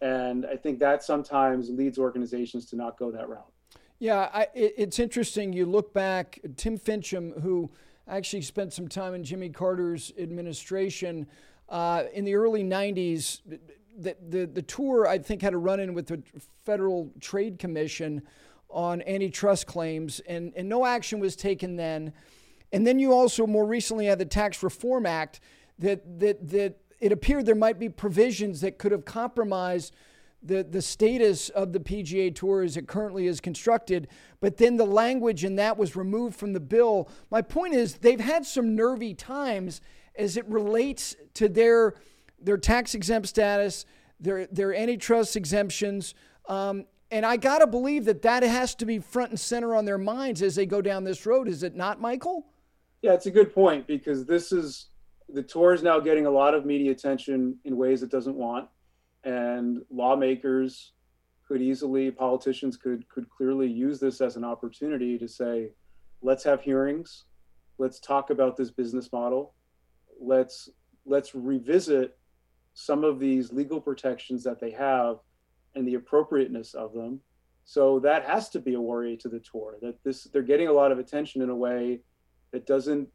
And 0.00 0.46
I 0.46 0.56
think 0.56 0.78
that 0.78 1.02
sometimes 1.02 1.70
leads 1.70 1.98
organizations 1.98 2.66
to 2.66 2.76
not 2.76 2.98
go 2.98 3.10
that 3.10 3.28
route. 3.28 3.50
Yeah, 3.98 4.28
I, 4.32 4.42
it, 4.54 4.74
it's 4.76 4.98
interesting. 4.98 5.52
You 5.52 5.66
look 5.66 5.92
back, 5.92 6.38
Tim 6.56 6.78
Finchem, 6.78 7.40
who 7.40 7.70
actually 8.06 8.42
spent 8.42 8.72
some 8.72 8.88
time 8.88 9.14
in 9.14 9.24
Jimmy 9.24 9.48
Carter's 9.48 10.12
administration 10.18 11.26
uh, 11.68 12.04
in 12.12 12.24
the 12.24 12.34
early 12.34 12.64
90s. 12.64 13.40
The, 13.98 14.16
the, 14.28 14.46
the 14.46 14.62
tour, 14.62 15.06
I 15.06 15.18
think, 15.18 15.42
had 15.42 15.54
a 15.54 15.58
run 15.58 15.80
in 15.80 15.92
with 15.92 16.06
the 16.06 16.22
Federal 16.64 17.10
Trade 17.20 17.58
Commission 17.58 18.22
on 18.70 19.02
antitrust 19.02 19.66
claims, 19.66 20.20
and, 20.20 20.52
and 20.56 20.68
no 20.68 20.86
action 20.86 21.20
was 21.20 21.34
taken 21.34 21.76
then. 21.76 22.12
And 22.72 22.86
then 22.86 22.98
you 22.98 23.12
also 23.12 23.46
more 23.46 23.66
recently 23.66 24.06
had 24.06 24.18
the 24.18 24.26
Tax 24.26 24.62
Reform 24.62 25.06
Act 25.06 25.40
that, 25.78 26.20
that, 26.20 26.48
that 26.48 26.76
it 27.00 27.12
appeared 27.12 27.46
there 27.46 27.54
might 27.54 27.78
be 27.78 27.88
provisions 27.88 28.60
that 28.60 28.78
could 28.78 28.92
have 28.92 29.04
compromised 29.04 29.94
the, 30.42 30.62
the 30.62 30.82
status 30.82 31.48
of 31.48 31.72
the 31.72 31.80
PGA 31.80 32.34
Tour 32.34 32.62
as 32.62 32.76
it 32.76 32.86
currently 32.86 33.26
is 33.26 33.40
constructed, 33.40 34.08
but 34.40 34.56
then 34.56 34.76
the 34.76 34.86
language 34.86 35.44
in 35.44 35.56
that 35.56 35.76
was 35.76 35.96
removed 35.96 36.36
from 36.36 36.52
the 36.52 36.60
bill. 36.60 37.08
My 37.30 37.42
point 37.42 37.74
is, 37.74 37.94
they've 37.94 38.20
had 38.20 38.46
some 38.46 38.76
nervy 38.76 39.14
times 39.14 39.80
as 40.14 40.36
it 40.36 40.46
relates 40.46 41.16
to 41.34 41.48
their, 41.48 41.94
their 42.40 42.56
tax 42.56 42.94
exempt 42.94 43.28
status, 43.28 43.84
their, 44.20 44.46
their 44.46 44.74
antitrust 44.74 45.36
exemptions. 45.36 46.14
Um, 46.48 46.86
and 47.10 47.24
I 47.24 47.36
got 47.36 47.58
to 47.58 47.66
believe 47.66 48.04
that 48.04 48.22
that 48.22 48.42
has 48.42 48.74
to 48.76 48.86
be 48.86 48.98
front 48.98 49.30
and 49.30 49.40
center 49.40 49.74
on 49.74 49.84
their 49.84 49.98
minds 49.98 50.42
as 50.42 50.56
they 50.56 50.66
go 50.66 50.82
down 50.82 51.04
this 51.04 51.24
road. 51.24 51.48
Is 51.48 51.62
it 51.62 51.74
not, 51.74 52.00
Michael? 52.00 52.46
Yeah, 53.02 53.12
it's 53.12 53.26
a 53.26 53.30
good 53.30 53.54
point 53.54 53.86
because 53.86 54.26
this 54.26 54.52
is 54.52 54.88
the 55.28 55.42
tour 55.42 55.72
is 55.72 55.82
now 55.82 56.00
getting 56.00 56.26
a 56.26 56.30
lot 56.30 56.54
of 56.54 56.66
media 56.66 56.90
attention 56.90 57.56
in 57.64 57.76
ways 57.76 58.02
it 58.02 58.10
doesn't 58.10 58.34
want, 58.34 58.68
and 59.24 59.82
lawmakers 59.90 60.92
could 61.46 61.62
easily, 61.62 62.10
politicians 62.10 62.76
could 62.76 63.08
could 63.08 63.28
clearly 63.30 63.68
use 63.68 64.00
this 64.00 64.20
as 64.20 64.36
an 64.36 64.44
opportunity 64.44 65.16
to 65.16 65.28
say, 65.28 65.70
let's 66.22 66.42
have 66.44 66.60
hearings, 66.60 67.24
let's 67.78 68.00
talk 68.00 68.30
about 68.30 68.56
this 68.56 68.70
business 68.70 69.12
model, 69.12 69.54
let's 70.20 70.68
let's 71.06 71.34
revisit 71.34 72.17
some 72.78 73.02
of 73.02 73.18
these 73.18 73.52
legal 73.52 73.80
protections 73.80 74.44
that 74.44 74.60
they 74.60 74.70
have 74.70 75.16
and 75.74 75.86
the 75.86 75.94
appropriateness 75.94 76.74
of 76.74 76.92
them. 76.92 77.18
So 77.64 77.98
that 78.00 78.24
has 78.24 78.48
to 78.50 78.60
be 78.60 78.74
a 78.74 78.80
worry 78.80 79.16
to 79.16 79.28
the 79.28 79.40
tour 79.40 79.78
that 79.82 80.02
this 80.04 80.24
they're 80.32 80.42
getting 80.42 80.68
a 80.68 80.72
lot 80.72 80.92
of 80.92 81.00
attention 81.00 81.42
in 81.42 81.50
a 81.50 81.56
way 81.56 82.00
that 82.52 82.66
doesn't 82.66 83.08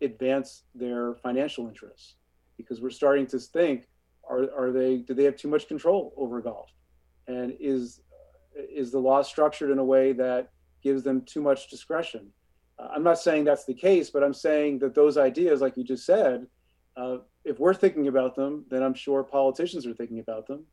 advance 0.00 0.62
their 0.72 1.16
financial 1.16 1.66
interests. 1.66 2.14
Because 2.56 2.80
we're 2.80 2.90
starting 2.90 3.26
to 3.26 3.40
think 3.40 3.88
are, 4.30 4.48
are 4.56 4.70
they 4.70 4.98
do 4.98 5.14
they 5.14 5.24
have 5.24 5.36
too 5.36 5.48
much 5.48 5.66
control 5.66 6.14
over 6.16 6.40
golf? 6.40 6.70
And 7.26 7.56
is 7.58 8.02
is 8.54 8.92
the 8.92 9.00
law 9.00 9.22
structured 9.22 9.72
in 9.72 9.78
a 9.78 9.84
way 9.84 10.12
that 10.12 10.52
gives 10.80 11.02
them 11.02 11.22
too 11.22 11.42
much 11.42 11.68
discretion? 11.68 12.30
Uh, 12.78 12.88
i'm 12.94 13.02
not 13.02 13.18
saying 13.18 13.44
that's 13.44 13.66
the 13.66 13.74
case 13.74 14.08
but 14.08 14.22
i'm 14.24 14.32
saying 14.32 14.78
that 14.78 14.94
those 14.94 15.18
ideas 15.18 15.60
like 15.60 15.76
you 15.76 15.84
just 15.84 16.06
said 16.06 16.46
uh, 16.96 17.18
if 17.44 17.58
we're 17.58 17.74
thinking 17.74 18.08
about 18.08 18.34
them 18.34 18.64
then 18.70 18.82
i'm 18.82 18.94
sure 18.94 19.22
politicians 19.22 19.86
are 19.86 19.94
thinking 19.94 20.18
about 20.18 20.46
them 20.46 20.64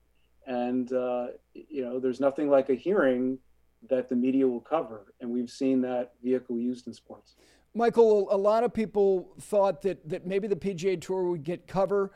and 0.47 0.93
uh, 0.93 1.27
you 1.53 1.84
know 1.84 1.99
there's 1.99 2.19
nothing 2.19 2.49
like 2.49 2.69
a 2.69 2.75
hearing 2.75 3.38
that 3.89 4.10
the 4.10 4.15
media 4.15 4.47
will 4.47 4.60
cover 4.60 5.13
and 5.21 5.29
we've 5.29 5.49
seen 5.49 5.82
that 5.82 6.13
vehicle 6.21 6.58
used 6.58 6.88
in 6.88 6.93
sports 6.93 7.36
Michael, 7.75 8.27
a 8.32 8.38
lot 8.38 8.63
of 8.63 8.73
people 8.73 9.29
thought 9.39 9.84
that, 9.84 10.08
that 10.10 10.25
maybe 10.25 10.47
the 10.47 10.55
PGA 10.55 10.99
Tour 10.99 11.23
would 11.25 11.43
get 11.43 11.67
cover 11.67 12.12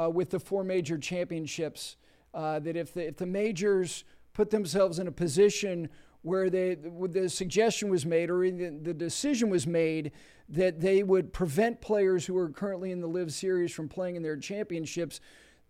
uh, 0.00 0.10
with 0.10 0.30
the 0.30 0.38
four 0.38 0.62
major 0.62 0.98
championships. 0.98 1.96
Uh, 2.34 2.58
that 2.58 2.76
if 2.76 2.92
the, 2.92 3.08
if 3.08 3.16
the 3.16 3.26
majors 3.26 4.04
put 4.34 4.50
themselves 4.50 4.98
in 4.98 5.08
a 5.08 5.12
position 5.12 5.88
where 6.22 6.50
they, 6.50 6.74
the 6.74 7.28
suggestion 7.28 7.88
was 7.88 8.04
made 8.04 8.30
or 8.30 8.50
the, 8.50 8.94
decision 8.94 9.50
was 9.50 9.66
made 9.66 10.12
that 10.48 10.80
they 10.80 11.02
would 11.02 11.32
prevent 11.32 11.80
players 11.80 12.26
who 12.26 12.36
are 12.36 12.48
currently 12.48 12.90
in 12.90 13.00
the 13.00 13.06
LIV 13.06 13.32
Series 13.32 13.72
from 13.72 13.88
playing 13.88 14.16
in 14.16 14.22
their 14.22 14.36
championships, 14.36 15.20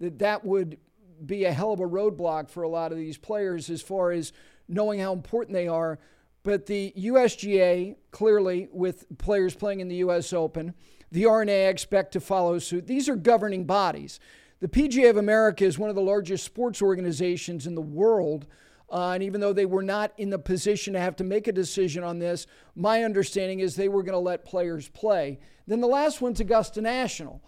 that 0.01 0.19
that 0.19 0.45
would 0.45 0.79
be 1.27 1.45
a 1.45 1.53
hell 1.53 1.73
of 1.73 1.81
a 1.81 1.87
roadblock 1.87 2.49
for 2.49 2.63
a 2.63 2.69
lot 2.69 2.93
of 2.93 2.99
these 2.99 3.19
players 3.19 3.71
as 3.71 3.83
far 3.83 4.13
as 4.13 4.33
knowing 4.69 5.01
how 5.01 5.13
important 5.13 5.53
they 5.53 5.69
are. 5.69 5.99
But 6.45 6.67
the 6.67 6.93
USGA, 6.97 7.97
clearly, 8.11 8.69
with 8.73 9.07
players 9.19 9.55
playing 9.55 9.81
in 9.81 9.89
the 9.89 9.97
US 9.97 10.33
Open, 10.33 10.75
the 11.11 11.27
R&A 11.27 11.69
expect 11.69 12.13
to 12.13 12.21
follow 12.21 12.59
suit. 12.59 12.87
These 12.87 13.09
are 13.09 13.17
governing 13.17 13.65
bodies. 13.65 14.21
The 14.61 14.69
PGA 14.69 15.11
of 15.11 15.17
America 15.17 15.65
is 15.65 15.79
one 15.79 15.91
of 15.91 15.97
the 15.97 16.03
largest 16.03 16.45
sports 16.45 16.83
organizations 16.83 17.67
in 17.67 17.75
the 17.75 17.81
world. 17.81 18.47
Uh, 18.91 19.11
and 19.11 19.23
even 19.23 19.41
though 19.41 19.53
they 19.53 19.67
were 19.67 19.83
not 19.83 20.13
in 20.17 20.31
the 20.31 20.39
position 20.39 20.95
to 20.95 21.01
have 21.01 21.17
to 21.17 21.25
make 21.25 21.47
a 21.47 21.53
decision 21.53 22.03
on 22.03 22.19
this, 22.19 22.47
my 22.75 23.03
understanding 23.03 23.61
is 23.61 23.77
they 23.77 23.89
were 23.89 24.03
going 24.03 24.15
to 24.15 24.19
let 24.19 24.45
players 24.45 24.89
play. 24.89 25.39
Then 25.67 25.81
the 25.81 25.87
last 25.87 26.21
one's 26.23 26.41
Augusta 26.41 26.81
National. 26.81 27.43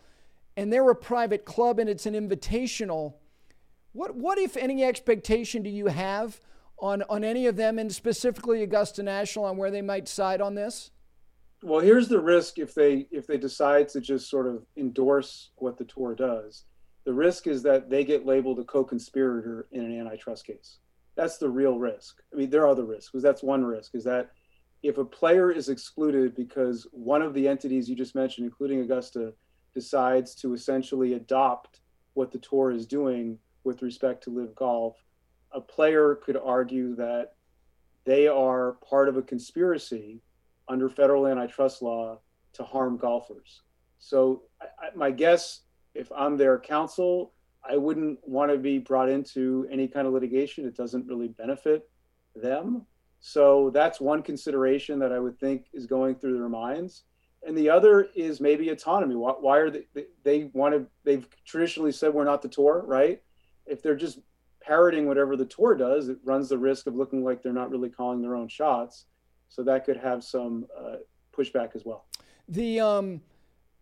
And 0.57 0.71
they're 0.71 0.91
a 0.91 0.95
private 0.95 1.47
club 1.47 1.79
and 1.79 1.89
it's 1.89 2.05
an 2.05 2.15
invitational. 2.15 3.15
What, 3.93 4.15
what, 4.15 4.39
if 4.39 4.57
any, 4.57 4.85
expectation 4.85 5.63
do 5.63 5.71
you 5.71 5.87
have 5.87 6.41
on, 6.79 7.03
on 7.09 7.25
any 7.25 7.47
of 7.47 7.57
them, 7.57 7.79
and 7.79 7.93
specifically 7.93 8.63
Augusta 8.63 9.03
National, 9.03 9.47
on 9.47 9.57
where 9.57 9.71
they 9.71 9.83
might 9.83 10.09
side 10.09 10.41
on 10.41 10.55
this? 10.55 10.91
Well, 11.63 11.81
here's 11.81 12.09
the 12.09 12.21
risk 12.21 12.59
if 12.59 12.75
they 12.75 13.07
if 13.11 13.27
they 13.27 13.37
decide 13.37 13.89
to 13.91 14.01
just 14.01 14.31
sort 14.31 14.47
of 14.47 14.65
endorse 14.77 15.51
what 15.57 15.77
the 15.77 15.85
tour 15.85 16.15
does. 16.15 16.65
The 17.05 17.13
risk 17.13 17.47
is 17.47 17.63
that 17.65 17.91
they 17.91 18.05
get 18.05 18.25
labeled 18.25 18.61
a 18.61 18.65
co-conspirator 18.65 19.67
in 19.73 19.85
an 19.85 19.99
antitrust 19.99 20.47
case. 20.47 20.79
That's 21.21 21.37
the 21.37 21.51
real 21.51 21.79
risk. 21.79 22.23
I 22.33 22.37
mean, 22.37 22.49
there 22.49 22.63
are 22.63 22.69
other 22.69 22.87
risks, 22.87 23.11
because 23.11 23.23
that's 23.23 23.43
one 23.43 23.63
risk. 23.63 23.95
Is 23.95 24.05
that 24.05 24.31
if 24.83 24.97
a 24.97 25.05
player 25.05 25.51
is 25.51 25.69
excluded 25.69 26.35
because 26.35 26.87
one 26.93 27.21
of 27.21 27.35
the 27.35 27.47
entities 27.47 27.91
you 27.91 27.95
just 27.95 28.15
mentioned, 28.15 28.47
including 28.47 28.81
Augusta, 28.81 29.35
decides 29.75 30.35
to 30.37 30.55
essentially 30.55 31.13
adopt 31.13 31.81
what 32.15 32.31
the 32.31 32.39
tour 32.39 32.71
is 32.71 32.87
doing 32.87 33.39
with 33.65 33.83
respect 33.83 34.25
to 34.25 34.31
live 34.31 34.55
golf, 34.55 34.97
a 35.53 35.61
player 35.61 36.15
could 36.15 36.39
argue 36.43 36.97
that 36.97 37.35
they 38.07 38.27
are 38.27 38.79
part 38.89 39.07
of 39.07 39.19
a 39.19 39.23
conspiracy 39.23 40.23
under 40.69 40.89
federal 40.89 41.27
antitrust 41.27 41.83
law 41.83 42.19
to 42.55 42.65
harm 42.65 42.97
golfers. 42.97 43.61
So, 43.99 44.45
I, 44.63 44.97
my 44.97 45.11
guess, 45.11 45.61
if 45.95 46.11
I'm 46.17 46.39
their 46.39 46.59
counsel, 46.59 47.35
I 47.69 47.77
wouldn't 47.77 48.19
want 48.27 48.51
to 48.51 48.59
be 48.59 48.79
brought 48.79 49.09
into 49.09 49.67
any 49.71 49.87
kind 49.87 50.07
of 50.07 50.13
litigation. 50.13 50.67
It 50.67 50.77
doesn't 50.77 51.07
really 51.07 51.29
benefit 51.29 51.89
them. 52.35 52.87
So, 53.21 53.71
that's 53.75 54.01
one 54.01 54.23
consideration 54.23 54.99
that 55.01 55.13
I 55.13 55.19
would 55.19 55.39
think 55.39 55.67
is 55.75 55.87
going 55.87 56.15
through 56.15 56.39
their 56.39 56.49
minds. 56.49 57.05
And 57.47 57.57
the 57.57 57.71
other 57.71 58.09
is 58.15 58.41
maybe 58.41 58.69
autonomy. 58.71 59.15
Why, 59.15 59.33
why 59.33 59.59
are 59.59 59.71
they, 59.71 59.87
they, 60.25 60.51
want 60.53 60.75
to, 60.75 60.87
they've 61.05 61.27
traditionally 61.45 61.93
said 61.93 62.13
we're 62.13 62.25
not 62.25 62.43
the 62.43 62.49
tour, 62.49 62.83
right? 62.87 63.23
If 63.67 63.83
they're 63.83 63.97
just 63.97 64.21
parroting 64.61 65.07
whatever 65.07 65.37
the 65.37 65.47
tour 65.47 65.75
does, 65.75 66.09
it 66.09 66.19
runs 66.25 66.49
the 66.49 66.59
risk 66.59 66.87
of 66.87 66.95
looking 66.95 67.25
like 67.25 67.43
they're 67.43 67.53
not 67.53 67.71
really 67.71 67.89
calling 67.89 68.21
their 68.21 68.37
own 68.37 68.49
shots. 68.49 69.07
So 69.49 69.63
that 69.65 69.85
could 69.85 69.97
have 69.97 70.23
some 70.23 70.67
uh, 70.79 70.97
pushback 71.37 71.75
as 71.75 71.85
well. 71.85 72.07
The 72.49 72.81
um, 72.81 73.21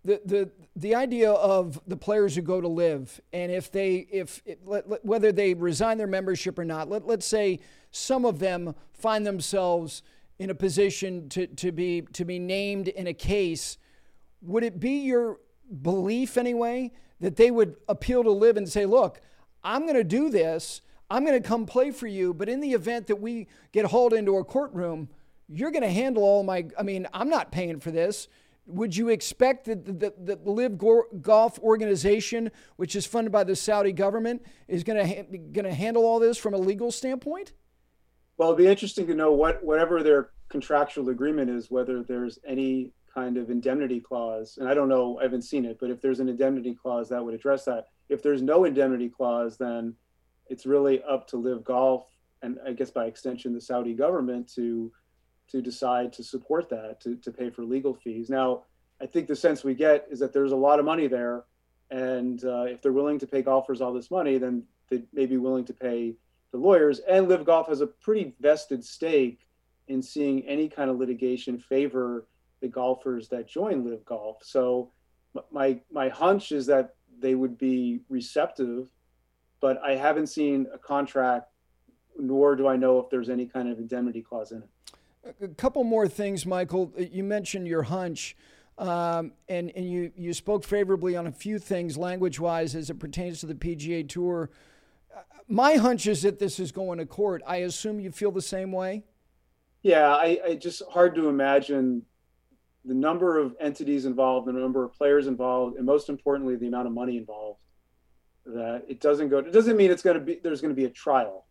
the 0.05 0.21
the 0.25 0.51
the 0.77 0.95
idea 0.95 1.31
of 1.31 1.81
the 1.87 1.97
players 1.97 2.35
who 2.35 2.43
go 2.43 2.61
to 2.61 2.69
LIV 2.69 3.21
and 3.33 3.51
if 3.51 3.71
they 3.71 4.07
if 4.11 4.43
whether 4.65 5.33
they 5.33 5.55
resign 5.55 5.99
their 5.99 6.07
membership 6.07 6.59
or 6.59 6.65
not, 6.65 6.89
let 6.89 7.07
let's 7.07 7.27
say 7.27 7.61
some 7.91 8.25
of 8.25 8.39
them 8.39 8.75
find 8.93 9.27
themselves 9.27 10.03
in 10.39 10.51
a 10.51 10.55
position 10.55 11.29
to 11.31 11.47
to 11.47 11.73
be 11.73 12.03
to 12.13 12.25
be 12.25 12.39
named 12.39 12.89
in 12.89 13.07
a 13.07 13.15
case, 13.15 13.79
would 14.41 14.63
it 14.63 14.79
be 14.79 15.01
your 15.01 15.39
belief 15.83 16.37
anyway 16.37 16.93
that 17.21 17.37
they 17.37 17.51
would 17.51 17.77
appeal 17.89 18.23
to 18.23 18.31
LIV 18.31 18.57
and 18.57 18.69
say, 18.69 18.87
look? 18.87 19.21
I'm 19.65 19.83
going 19.83 19.97
to 19.97 20.05
do 20.05 20.31
this. 20.31 20.83
I'm 21.11 21.25
going 21.25 21.41
to 21.41 21.47
come 21.47 21.67
play 21.67 21.91
for 21.91 22.07
you. 22.07 22.35
But 22.35 22.49
in 22.49 22.61
the 22.61 22.73
event 22.73 23.07
that 23.09 23.17
we 23.17 23.49
get 23.73 23.87
hauled 23.87 24.13
into 24.13 24.37
a 24.37 24.45
courtroom, 24.45 25.09
you're 25.49 25.71
going 25.71 25.83
to 25.83 25.91
handle 25.91 26.23
all 26.23 26.43
my. 26.43 26.67
I 26.79 26.83
mean, 26.83 27.07
I'm 27.13 27.29
not 27.29 27.51
paying 27.51 27.81
for 27.81 27.91
this. 27.91 28.29
Would 28.69 28.97
you 28.97 29.09
expect 29.09 29.65
that 29.65 29.85
the, 29.85 29.93
the, 29.93 30.37
the 30.37 30.51
LIV 30.51 31.23
Golf 31.23 31.59
organization, 31.59 32.51
which 32.77 32.95
is 32.95 33.07
funded 33.07 33.33
by 33.33 33.43
the 33.45 33.57
Saudi 33.57 33.93
government, 33.93 34.45
is 34.69 34.85
going 34.85 35.07
to 35.07 35.23
going 35.25 35.65
to 35.65 35.75
handle 35.75 36.05
all 36.05 36.21
this 36.21 36.39
from 36.39 36.55
a 36.55 36.59
legal 36.59 36.93
standpoint? 36.93 37.53
Well, 38.37 38.51
it'd 38.51 38.59
be 38.59 38.67
interesting 38.67 39.07
to 39.07 39.15
know 39.15 39.33
what 39.33 39.65
whatever 39.65 40.03
their 40.03 40.31
contractual 40.49 41.09
agreement 41.09 41.51
is 41.51 41.71
whether 41.71 42.03
there's 42.03 42.39
any 42.47 42.93
kind 43.13 43.37
of 43.37 43.51
indemnity 43.51 44.01
clause. 44.01 44.59
And 44.59 44.69
I 44.69 44.75
don't 44.75 44.89
know, 44.89 45.19
I 45.19 45.25
haven't 45.25 45.43
seen 45.43 45.65
it, 45.65 45.79
but 45.81 45.91
if 45.91 46.01
there's 46.01 46.21
an 46.21 46.29
indemnity 46.29 46.75
clause, 46.75 47.09
that 47.09 47.25
would 47.25 47.35
address 47.35 47.65
that. 47.65 47.87
If 48.09 48.23
there's 48.23 48.43
no 48.43 48.65
indemnity 48.65 49.09
clause, 49.09 49.57
then 49.57 49.95
it's 50.49 50.67
really 50.67 51.03
up 51.03 51.27
to 51.29 51.37
LIV 51.37 51.65
Golf 51.65 52.07
and 52.43 52.59
I 52.65 52.73
guess 52.73 52.91
by 52.91 53.07
extension 53.07 53.53
the 53.53 53.61
Saudi 53.61 53.95
government 53.95 54.53
to 54.55 54.93
to 55.49 55.63
decide 55.63 56.13
to 56.13 56.23
support 56.23 56.69
that 56.71 57.01
to, 57.01 57.17
to 57.17 57.31
pay 57.31 57.51
for 57.51 57.65
legal 57.65 57.95
fees. 57.95 58.29
Now, 58.29 58.65
I 59.01 59.07
think 59.07 59.29
the 59.29 59.37
sense 59.37 59.65
we 59.65 59.75
get 59.75 60.07
is 60.11 60.19
that 60.21 60.33
there's 60.33 60.53
a 60.53 60.57
lot 60.57 60.79
of 60.79 60.85
money 60.85 61.07
there, 61.07 61.45
and 61.91 62.45
uh, 62.45 62.65
if 62.65 62.83
they're 62.83 62.93
willing 62.93 63.19
to 63.21 63.27
pay 63.27 63.43
golfers 63.43 63.81
all 63.81 63.93
this 63.93 64.11
money, 64.11 64.39
then 64.39 64.65
they 64.91 65.03
may 65.13 65.27
be 65.27 65.37
willing 65.37 65.65
to 65.67 65.73
pay 65.73 66.15
the 66.51 66.59
lawyers. 66.59 67.01
And 67.01 67.29
LIV 67.29 67.45
Golf 67.45 67.69
has 67.69 67.81
a 67.81 67.87
pretty 67.87 68.35
vested 68.41 68.85
stake 68.85 69.47
in 69.89 70.03
seeing 70.03 70.47
any 70.47 70.69
kind 70.69 70.91
of 70.91 70.99
litigation 70.99 71.59
favor 71.59 72.27
the 72.61 72.69
golfers 72.69 73.29
that 73.29 73.49
join 73.49 73.85
LIV 73.85 74.05
Golf. 74.05 74.39
So 74.43 74.91
my 75.51 75.81
my 75.91 76.09
hunch 76.09 76.53
is 76.53 76.67
that 76.67 76.95
they 77.21 77.35
would 77.35 77.59
be 77.59 78.01
receptive, 78.09 78.89
but 79.61 79.81
I 79.83 79.95
haven't 79.95 80.29
seen 80.29 80.67
a 80.73 80.79
contract, 80.79 81.51
nor 82.19 82.57
do 82.57 82.67
I 82.67 82.77
know 82.77 82.99
if 82.99 83.11
there's 83.11 83.29
any 83.29 83.47
kind 83.47 83.69
of 83.69 83.79
indemnity 83.79 84.23
clause 84.23 84.53
in 84.53 84.59
it. 84.59 84.69
A 85.41 85.49
couple 85.49 85.85
more 85.85 86.09
things, 86.09 86.47
Michael. 86.47 86.93
You 86.97 87.25
mentioned 87.25 87.67
your 87.67 87.83
hunch. 87.83 88.37
Um, 88.79 89.33
and 89.49 89.73
and 89.75 89.91
you, 89.91 90.13
you 90.17 90.33
spoke 90.33 90.63
favorably 90.63 91.17
on 91.17 91.27
a 91.27 91.33
few 91.33 91.59
things 91.59 91.99
language 91.99 92.39
wise 92.39 92.77
as 92.77 92.91
it 92.91 93.01
pertains 93.01 93.41
to 93.41 93.47
the 93.47 93.55
PGA 93.55 94.09
Tour. 94.09 94.51
Uh, 95.15 95.21
my 95.49 95.75
hunch 95.75 96.07
is 96.07 96.23
that 96.23 96.39
this 96.39 96.61
is 96.61 96.71
going 96.71 96.99
to 96.99 97.07
court. 97.07 97.43
I 97.45 97.57
assume 97.57 97.99
you 97.99 98.13
feel 98.13 98.31
the 98.31 98.41
same 98.41 98.71
way. 98.71 99.03
Yeah, 99.83 100.15
I, 100.15 100.39
I 100.47 100.55
just 100.55 100.83
hard 100.91 101.17
to 101.17 101.29
imagine 101.29 102.03
the 102.85 102.95
number 102.95 103.39
of 103.39 103.57
entities 103.61 104.07
involved, 104.07 104.47
the 104.47 104.53
number 104.53 104.85
of 104.85 104.93
players 104.95 105.27
involved, 105.27 105.77
and 105.77 105.85
most 105.85 106.09
importantly, 106.09 106.55
the 106.55 106.69
amount 106.69 106.87
of 106.87 106.93
money 106.93 107.17
involved. 107.17 107.61
That 108.47 108.85
it 108.89 109.01
doesn't 109.01 109.29
go. 109.29 109.39
It 109.39 109.53
doesn't 109.53 109.77
mean 109.77 109.91
it's 109.91 110.03
going 110.03 110.19
to 110.19 110.25
be. 110.25 110.41
There's 110.43 110.61
going 110.61 110.75
to 110.75 110.81
be 110.81 110.87
a 110.87 110.91
trial, 110.91 111.47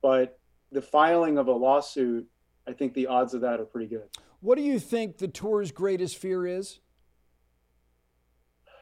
but 0.00 0.38
the 0.72 0.82
filing 0.82 1.36
of 1.38 1.48
a 1.48 1.52
lawsuit, 1.52 2.26
I 2.70 2.72
think 2.72 2.94
the 2.94 3.08
odds 3.08 3.34
of 3.34 3.40
that 3.40 3.58
are 3.58 3.64
pretty 3.64 3.88
good. 3.88 4.08
What 4.40 4.56
do 4.56 4.62
you 4.62 4.78
think 4.78 5.18
the 5.18 5.26
tour's 5.26 5.72
greatest 5.72 6.16
fear 6.16 6.46
is? 6.46 6.78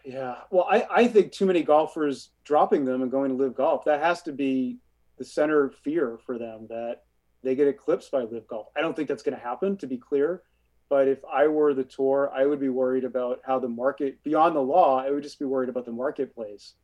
Yeah, 0.04 0.36
well, 0.50 0.66
I, 0.70 0.86
I 0.90 1.08
think 1.08 1.32
too 1.32 1.46
many 1.46 1.62
golfers 1.62 2.30
dropping 2.44 2.84
them 2.84 3.02
and 3.02 3.10
going 3.10 3.30
to 3.30 3.42
LIV 3.42 3.54
Golf. 3.56 3.84
That 3.86 4.00
has 4.00 4.22
to 4.22 4.32
be 4.32 4.78
the 5.16 5.24
center 5.24 5.70
fear 5.70 6.18
for 6.24 6.38
them 6.38 6.66
that 6.68 7.02
they 7.42 7.54
get 7.54 7.66
eclipsed 7.66 8.10
by 8.10 8.22
LIV 8.22 8.46
Golf. 8.46 8.66
I 8.76 8.82
don't 8.82 8.94
think 8.94 9.08
that's 9.08 9.22
going 9.22 9.36
to 9.36 9.42
happen, 9.42 9.76
to 9.78 9.86
be 9.86 9.96
clear. 9.96 10.42
But 10.90 11.08
if 11.08 11.18
I 11.30 11.48
were 11.48 11.74
the 11.74 11.84
tour, 11.84 12.30
I 12.34 12.46
would 12.46 12.60
be 12.60 12.68
worried 12.68 13.04
about 13.04 13.40
how 13.44 13.58
the 13.58 13.68
market, 13.68 14.22
beyond 14.22 14.54
the 14.54 14.60
law, 14.60 15.02
I 15.02 15.10
would 15.10 15.22
just 15.22 15.38
be 15.38 15.44
worried 15.44 15.68
about 15.68 15.84
the 15.86 15.92
marketplace. 15.92 16.74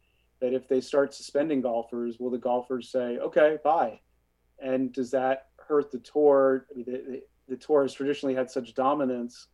That 0.40 0.52
if 0.52 0.68
they 0.68 0.80
start 0.80 1.14
suspending 1.14 1.60
golfers, 1.60 2.18
will 2.18 2.30
the 2.30 2.38
golfers 2.38 2.90
say, 2.90 3.18
okay, 3.18 3.58
bye? 3.62 4.00
And 4.58 4.92
does 4.92 5.10
that 5.12 5.46
hurt 5.68 5.90
the 5.90 5.98
tour? 5.98 6.66
I 6.70 6.76
mean, 6.76 6.86
they, 6.86 7.20
the 7.48 7.56
tour 7.56 7.82
has 7.82 7.92
traditionally 7.92 8.34
had 8.34 8.50
such 8.50 8.74
dominance 8.74 9.48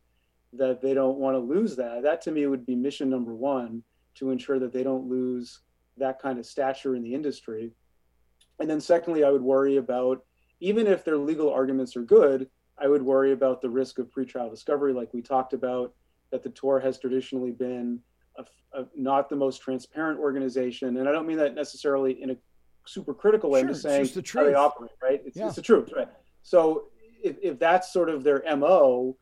that 0.53 0.81
they 0.81 0.93
don't 0.93 1.17
want 1.17 1.35
to 1.35 1.39
lose 1.39 1.75
that. 1.77 2.03
That 2.03 2.21
to 2.23 2.31
me 2.31 2.45
would 2.47 2.65
be 2.65 2.75
mission 2.75 3.09
number 3.09 3.33
one 3.33 3.83
to 4.15 4.31
ensure 4.31 4.59
that 4.59 4.73
they 4.73 4.83
don't 4.83 5.09
lose 5.09 5.61
that 5.97 6.21
kind 6.21 6.39
of 6.39 6.45
stature 6.45 6.95
in 6.95 7.03
the 7.03 7.13
industry. 7.13 7.71
And 8.59 8.69
then 8.69 8.81
secondly, 8.81 9.23
I 9.23 9.31
would 9.31 9.41
worry 9.41 9.77
about 9.77 10.23
even 10.59 10.87
if 10.87 11.03
their 11.03 11.17
legal 11.17 11.51
arguments 11.51 11.95
are 11.95 12.03
good, 12.03 12.49
I 12.77 12.87
would 12.87 13.01
worry 13.01 13.31
about 13.31 13.61
the 13.61 13.69
risk 13.69 13.99
of 13.99 14.09
pretrial 14.09 14.49
discovery, 14.49 14.93
like 14.93 15.13
we 15.13 15.21
talked 15.21 15.53
about, 15.53 15.93
that 16.31 16.43
the 16.43 16.49
tour 16.49 16.79
has 16.79 16.99
traditionally 16.99 17.51
been 17.51 17.99
a, 18.37 18.45
a, 18.73 18.85
not 18.95 19.29
the 19.29 19.35
most 19.35 19.61
transparent 19.61 20.19
organization. 20.19 20.97
And 20.97 21.07
I 21.07 21.11
don't 21.11 21.27
mean 21.27 21.37
that 21.37 21.55
necessarily 21.55 22.21
in 22.21 22.31
a 22.31 22.35
super 22.85 23.13
critical 23.13 23.49
way. 23.49 23.61
Sure, 23.61 23.69
just 23.69 23.83
saying 23.83 24.09
the 24.13 24.23
how 24.33 24.43
they 24.43 24.53
operate, 24.53 24.91
right? 25.01 25.21
It's, 25.25 25.37
yeah. 25.37 25.47
it's 25.47 25.55
the 25.55 25.61
truth, 25.61 25.91
right? 25.95 26.07
So 26.43 26.85
if, 27.23 27.37
if 27.41 27.59
that's 27.59 27.93
sort 27.93 28.09
of 28.09 28.23
their 28.23 28.43
mo, 28.55 29.17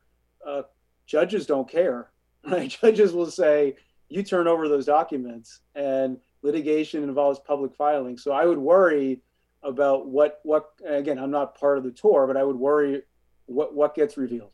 uh, 0.46 0.62
judges 1.06 1.46
don't 1.46 1.68
care. 1.68 2.10
Right? 2.42 2.70
Judges 2.70 3.12
will 3.12 3.30
say, 3.30 3.76
"You 4.08 4.22
turn 4.22 4.48
over 4.48 4.66
those 4.66 4.86
documents," 4.86 5.60
and 5.74 6.16
litigation 6.40 7.04
involves 7.04 7.38
public 7.38 7.74
filing. 7.74 8.16
So 8.16 8.32
I 8.32 8.46
would 8.46 8.56
worry 8.56 9.20
about 9.62 10.06
what 10.06 10.40
what 10.42 10.70
again. 10.86 11.18
I'm 11.18 11.30
not 11.30 11.54
part 11.54 11.76
of 11.76 11.84
the 11.84 11.90
tour, 11.90 12.26
but 12.26 12.38
I 12.38 12.42
would 12.42 12.56
worry 12.56 13.02
what 13.44 13.74
what 13.74 13.94
gets 13.94 14.16
revealed. 14.16 14.52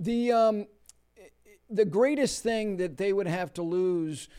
The 0.00 0.32
um, 0.32 0.66
the 1.68 1.84
greatest 1.84 2.42
thing 2.42 2.78
that 2.78 2.96
they 2.96 3.12
would 3.12 3.26
have 3.26 3.52
to 3.54 3.62
lose 3.62 4.30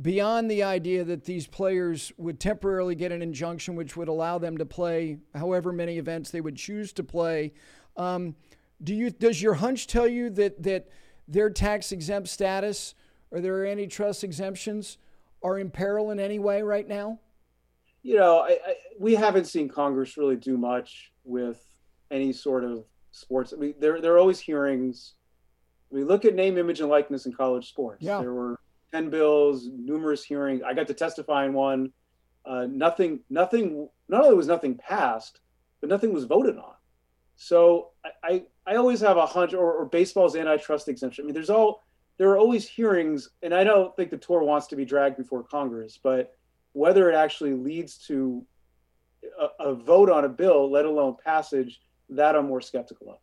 beyond 0.00 0.50
the 0.50 0.62
idea 0.62 1.04
that 1.04 1.24
these 1.24 1.46
players 1.46 2.12
would 2.16 2.40
temporarily 2.40 2.94
get 2.94 3.12
an 3.12 3.22
injunction 3.22 3.76
which 3.76 3.96
would 3.96 4.08
allow 4.08 4.38
them 4.38 4.58
to 4.58 4.66
play 4.66 5.18
however 5.34 5.72
many 5.72 5.98
events 5.98 6.30
they 6.30 6.40
would 6.40 6.56
choose 6.56 6.92
to 6.92 7.04
play 7.04 7.52
um, 7.96 8.34
do 8.82 8.94
you 8.94 9.10
does 9.10 9.40
your 9.40 9.54
hunch 9.54 9.86
tell 9.86 10.08
you 10.08 10.30
that 10.30 10.62
that 10.62 10.88
their 11.28 11.50
tax 11.50 11.92
exempt 11.92 12.28
status 12.28 12.94
or 13.30 13.40
their 13.40 13.66
antitrust 13.66 14.24
exemptions 14.24 14.98
are 15.42 15.58
in 15.58 15.70
peril 15.70 16.10
in 16.10 16.20
any 16.20 16.38
way 16.38 16.62
right 16.62 16.86
now? 16.86 17.18
You 18.02 18.16
know, 18.16 18.40
I, 18.40 18.58
I, 18.66 18.74
we 18.98 19.14
haven't 19.14 19.46
seen 19.46 19.68
Congress 19.68 20.16
really 20.16 20.36
do 20.36 20.58
much 20.58 21.12
with 21.24 21.64
any 22.10 22.32
sort 22.32 22.64
of 22.64 22.84
sports. 23.12 23.54
I 23.54 23.60
mean, 23.60 23.74
there 23.78 24.00
there 24.00 24.14
are 24.14 24.18
always 24.18 24.40
hearings. 24.40 25.14
We 25.90 26.02
look 26.02 26.24
at 26.24 26.34
name, 26.34 26.58
image, 26.58 26.80
and 26.80 26.88
likeness 26.88 27.26
in 27.26 27.32
college 27.32 27.68
sports. 27.68 28.02
Yeah. 28.02 28.20
There 28.20 28.32
were 28.32 28.58
ten 28.94 29.10
bills, 29.10 29.68
numerous 29.74 30.22
hearings. 30.22 30.62
I 30.64 30.72
got 30.72 30.86
to 30.86 30.94
testify 30.94 31.46
in 31.46 31.52
one. 31.52 31.90
Uh, 32.46 32.66
nothing, 32.70 33.20
nothing. 33.28 33.88
Not 34.08 34.22
only 34.22 34.36
was 34.36 34.46
nothing 34.46 34.76
passed, 34.76 35.40
but 35.80 35.90
nothing 35.90 36.12
was 36.12 36.24
voted 36.24 36.56
on. 36.56 36.74
So 37.36 37.90
I, 38.22 38.44
I 38.66 38.76
always 38.76 39.00
have 39.00 39.16
a 39.16 39.26
hunch, 39.26 39.52
or, 39.52 39.72
or 39.72 39.86
baseball's 39.86 40.36
antitrust 40.36 40.88
exemption. 40.88 41.24
I 41.24 41.26
mean, 41.26 41.34
there's 41.34 41.50
all 41.50 41.82
there 42.18 42.28
are 42.28 42.38
always 42.38 42.68
hearings, 42.68 43.30
and 43.42 43.52
I 43.52 43.64
don't 43.64 43.94
think 43.96 44.10
the 44.10 44.16
tour 44.16 44.44
wants 44.44 44.68
to 44.68 44.76
be 44.76 44.84
dragged 44.84 45.16
before 45.16 45.42
Congress, 45.42 45.98
but 46.00 46.32
whether 46.72 47.10
it 47.10 47.16
actually 47.16 47.54
leads 47.54 47.98
to 48.06 48.46
a, 49.40 49.70
a 49.70 49.74
vote 49.74 50.08
on 50.08 50.24
a 50.24 50.28
bill, 50.28 50.70
let 50.70 50.84
alone 50.84 51.16
passage, 51.24 51.80
that 52.10 52.36
I'm 52.36 52.46
more 52.46 52.60
skeptical 52.60 53.10
of. 53.10 53.16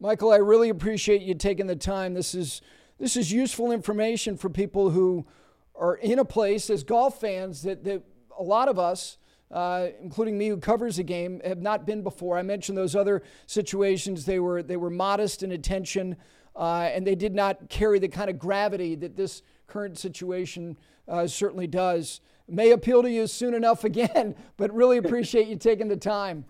Michael, 0.00 0.30
I 0.30 0.36
really 0.36 0.68
appreciate 0.68 1.22
you 1.22 1.34
taking 1.34 1.66
the 1.66 1.76
time. 1.76 2.12
This 2.12 2.34
is 2.34 2.60
this 2.98 3.16
is 3.16 3.32
useful 3.32 3.72
information 3.72 4.36
for 4.36 4.48
people 4.50 4.90
who 4.90 5.26
are 5.74 5.96
in 5.96 6.18
a 6.18 6.24
place 6.24 6.70
as 6.70 6.82
golf 6.82 7.20
fans 7.20 7.62
that, 7.62 7.84
that 7.84 8.02
a 8.38 8.42
lot 8.42 8.68
of 8.68 8.78
us 8.78 9.18
uh, 9.50 9.88
including 10.02 10.36
me 10.36 10.48
who 10.48 10.58
covers 10.58 10.96
the 10.96 11.02
game, 11.02 11.40
have 11.44 11.62
not 11.62 11.86
been 11.86 12.02
before. 12.02 12.36
I 12.36 12.42
mentioned 12.42 12.76
those 12.76 12.94
other 12.94 13.22
situations. 13.46 14.24
They 14.24 14.38
were, 14.38 14.62
they 14.62 14.76
were 14.76 14.90
modest 14.90 15.42
in 15.42 15.52
attention, 15.52 16.16
uh, 16.54 16.90
and 16.92 17.06
they 17.06 17.14
did 17.14 17.34
not 17.34 17.68
carry 17.70 17.98
the 17.98 18.08
kind 18.08 18.28
of 18.28 18.38
gravity 18.38 18.94
that 18.96 19.16
this 19.16 19.42
current 19.66 19.98
situation 19.98 20.76
uh, 21.06 21.26
certainly 21.26 21.66
does. 21.66 22.20
May 22.46 22.72
appeal 22.72 23.02
to 23.02 23.10
you 23.10 23.26
soon 23.26 23.54
enough 23.54 23.84
again, 23.84 24.34
but 24.56 24.72
really 24.72 24.98
appreciate 24.98 25.48
you 25.48 25.56
taking 25.56 25.88
the 25.88 25.96
time. 25.96 26.44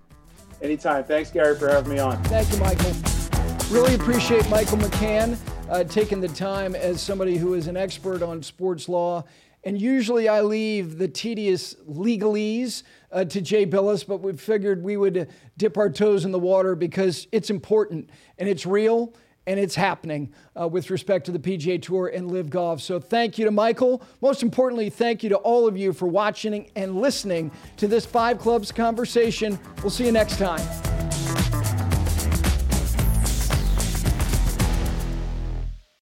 Anytime. 0.60 1.04
Thanks, 1.04 1.30
Gary, 1.30 1.56
for 1.56 1.68
having 1.68 1.92
me 1.92 2.00
on. 2.00 2.20
Thank 2.24 2.50
you, 2.50 2.58
Michael. 2.58 2.92
Really 3.70 3.94
appreciate 3.94 4.48
Michael 4.48 4.78
McCann 4.78 5.38
uh, 5.68 5.84
taking 5.84 6.20
the 6.20 6.28
time 6.28 6.74
as 6.74 7.02
somebody 7.02 7.36
who 7.36 7.54
is 7.54 7.66
an 7.66 7.76
expert 7.76 8.22
on 8.22 8.42
sports 8.42 8.88
law 8.88 9.24
and 9.64 9.80
usually 9.80 10.28
I 10.28 10.42
leave 10.42 10.98
the 10.98 11.08
tedious 11.08 11.74
legalese 11.88 12.84
uh, 13.10 13.24
to 13.24 13.40
Jay 13.40 13.66
Bilas, 13.66 14.06
but 14.06 14.18
we 14.18 14.32
figured 14.34 14.82
we 14.82 14.96
would 14.96 15.28
dip 15.56 15.76
our 15.76 15.90
toes 15.90 16.24
in 16.24 16.32
the 16.32 16.38
water 16.38 16.74
because 16.74 17.26
it's 17.32 17.50
important 17.50 18.10
and 18.38 18.48
it's 18.48 18.64
real 18.64 19.14
and 19.46 19.58
it's 19.58 19.74
happening 19.74 20.32
uh, 20.60 20.68
with 20.68 20.90
respect 20.90 21.26
to 21.26 21.32
the 21.32 21.38
PGA 21.38 21.80
Tour 21.80 22.08
and 22.08 22.30
LIV 22.30 22.50
Golf. 22.50 22.80
So 22.80 23.00
thank 23.00 23.38
you 23.38 23.46
to 23.46 23.50
Michael. 23.50 24.02
Most 24.20 24.42
importantly, 24.42 24.90
thank 24.90 25.22
you 25.22 25.30
to 25.30 25.36
all 25.36 25.66
of 25.66 25.76
you 25.76 25.92
for 25.92 26.06
watching 26.06 26.70
and 26.76 27.00
listening 27.00 27.50
to 27.78 27.88
this 27.88 28.04
Five 28.04 28.38
Clubs 28.38 28.70
conversation. 28.70 29.58
We'll 29.82 29.90
see 29.90 30.04
you 30.04 30.12
next 30.12 30.38
time. 30.38 30.97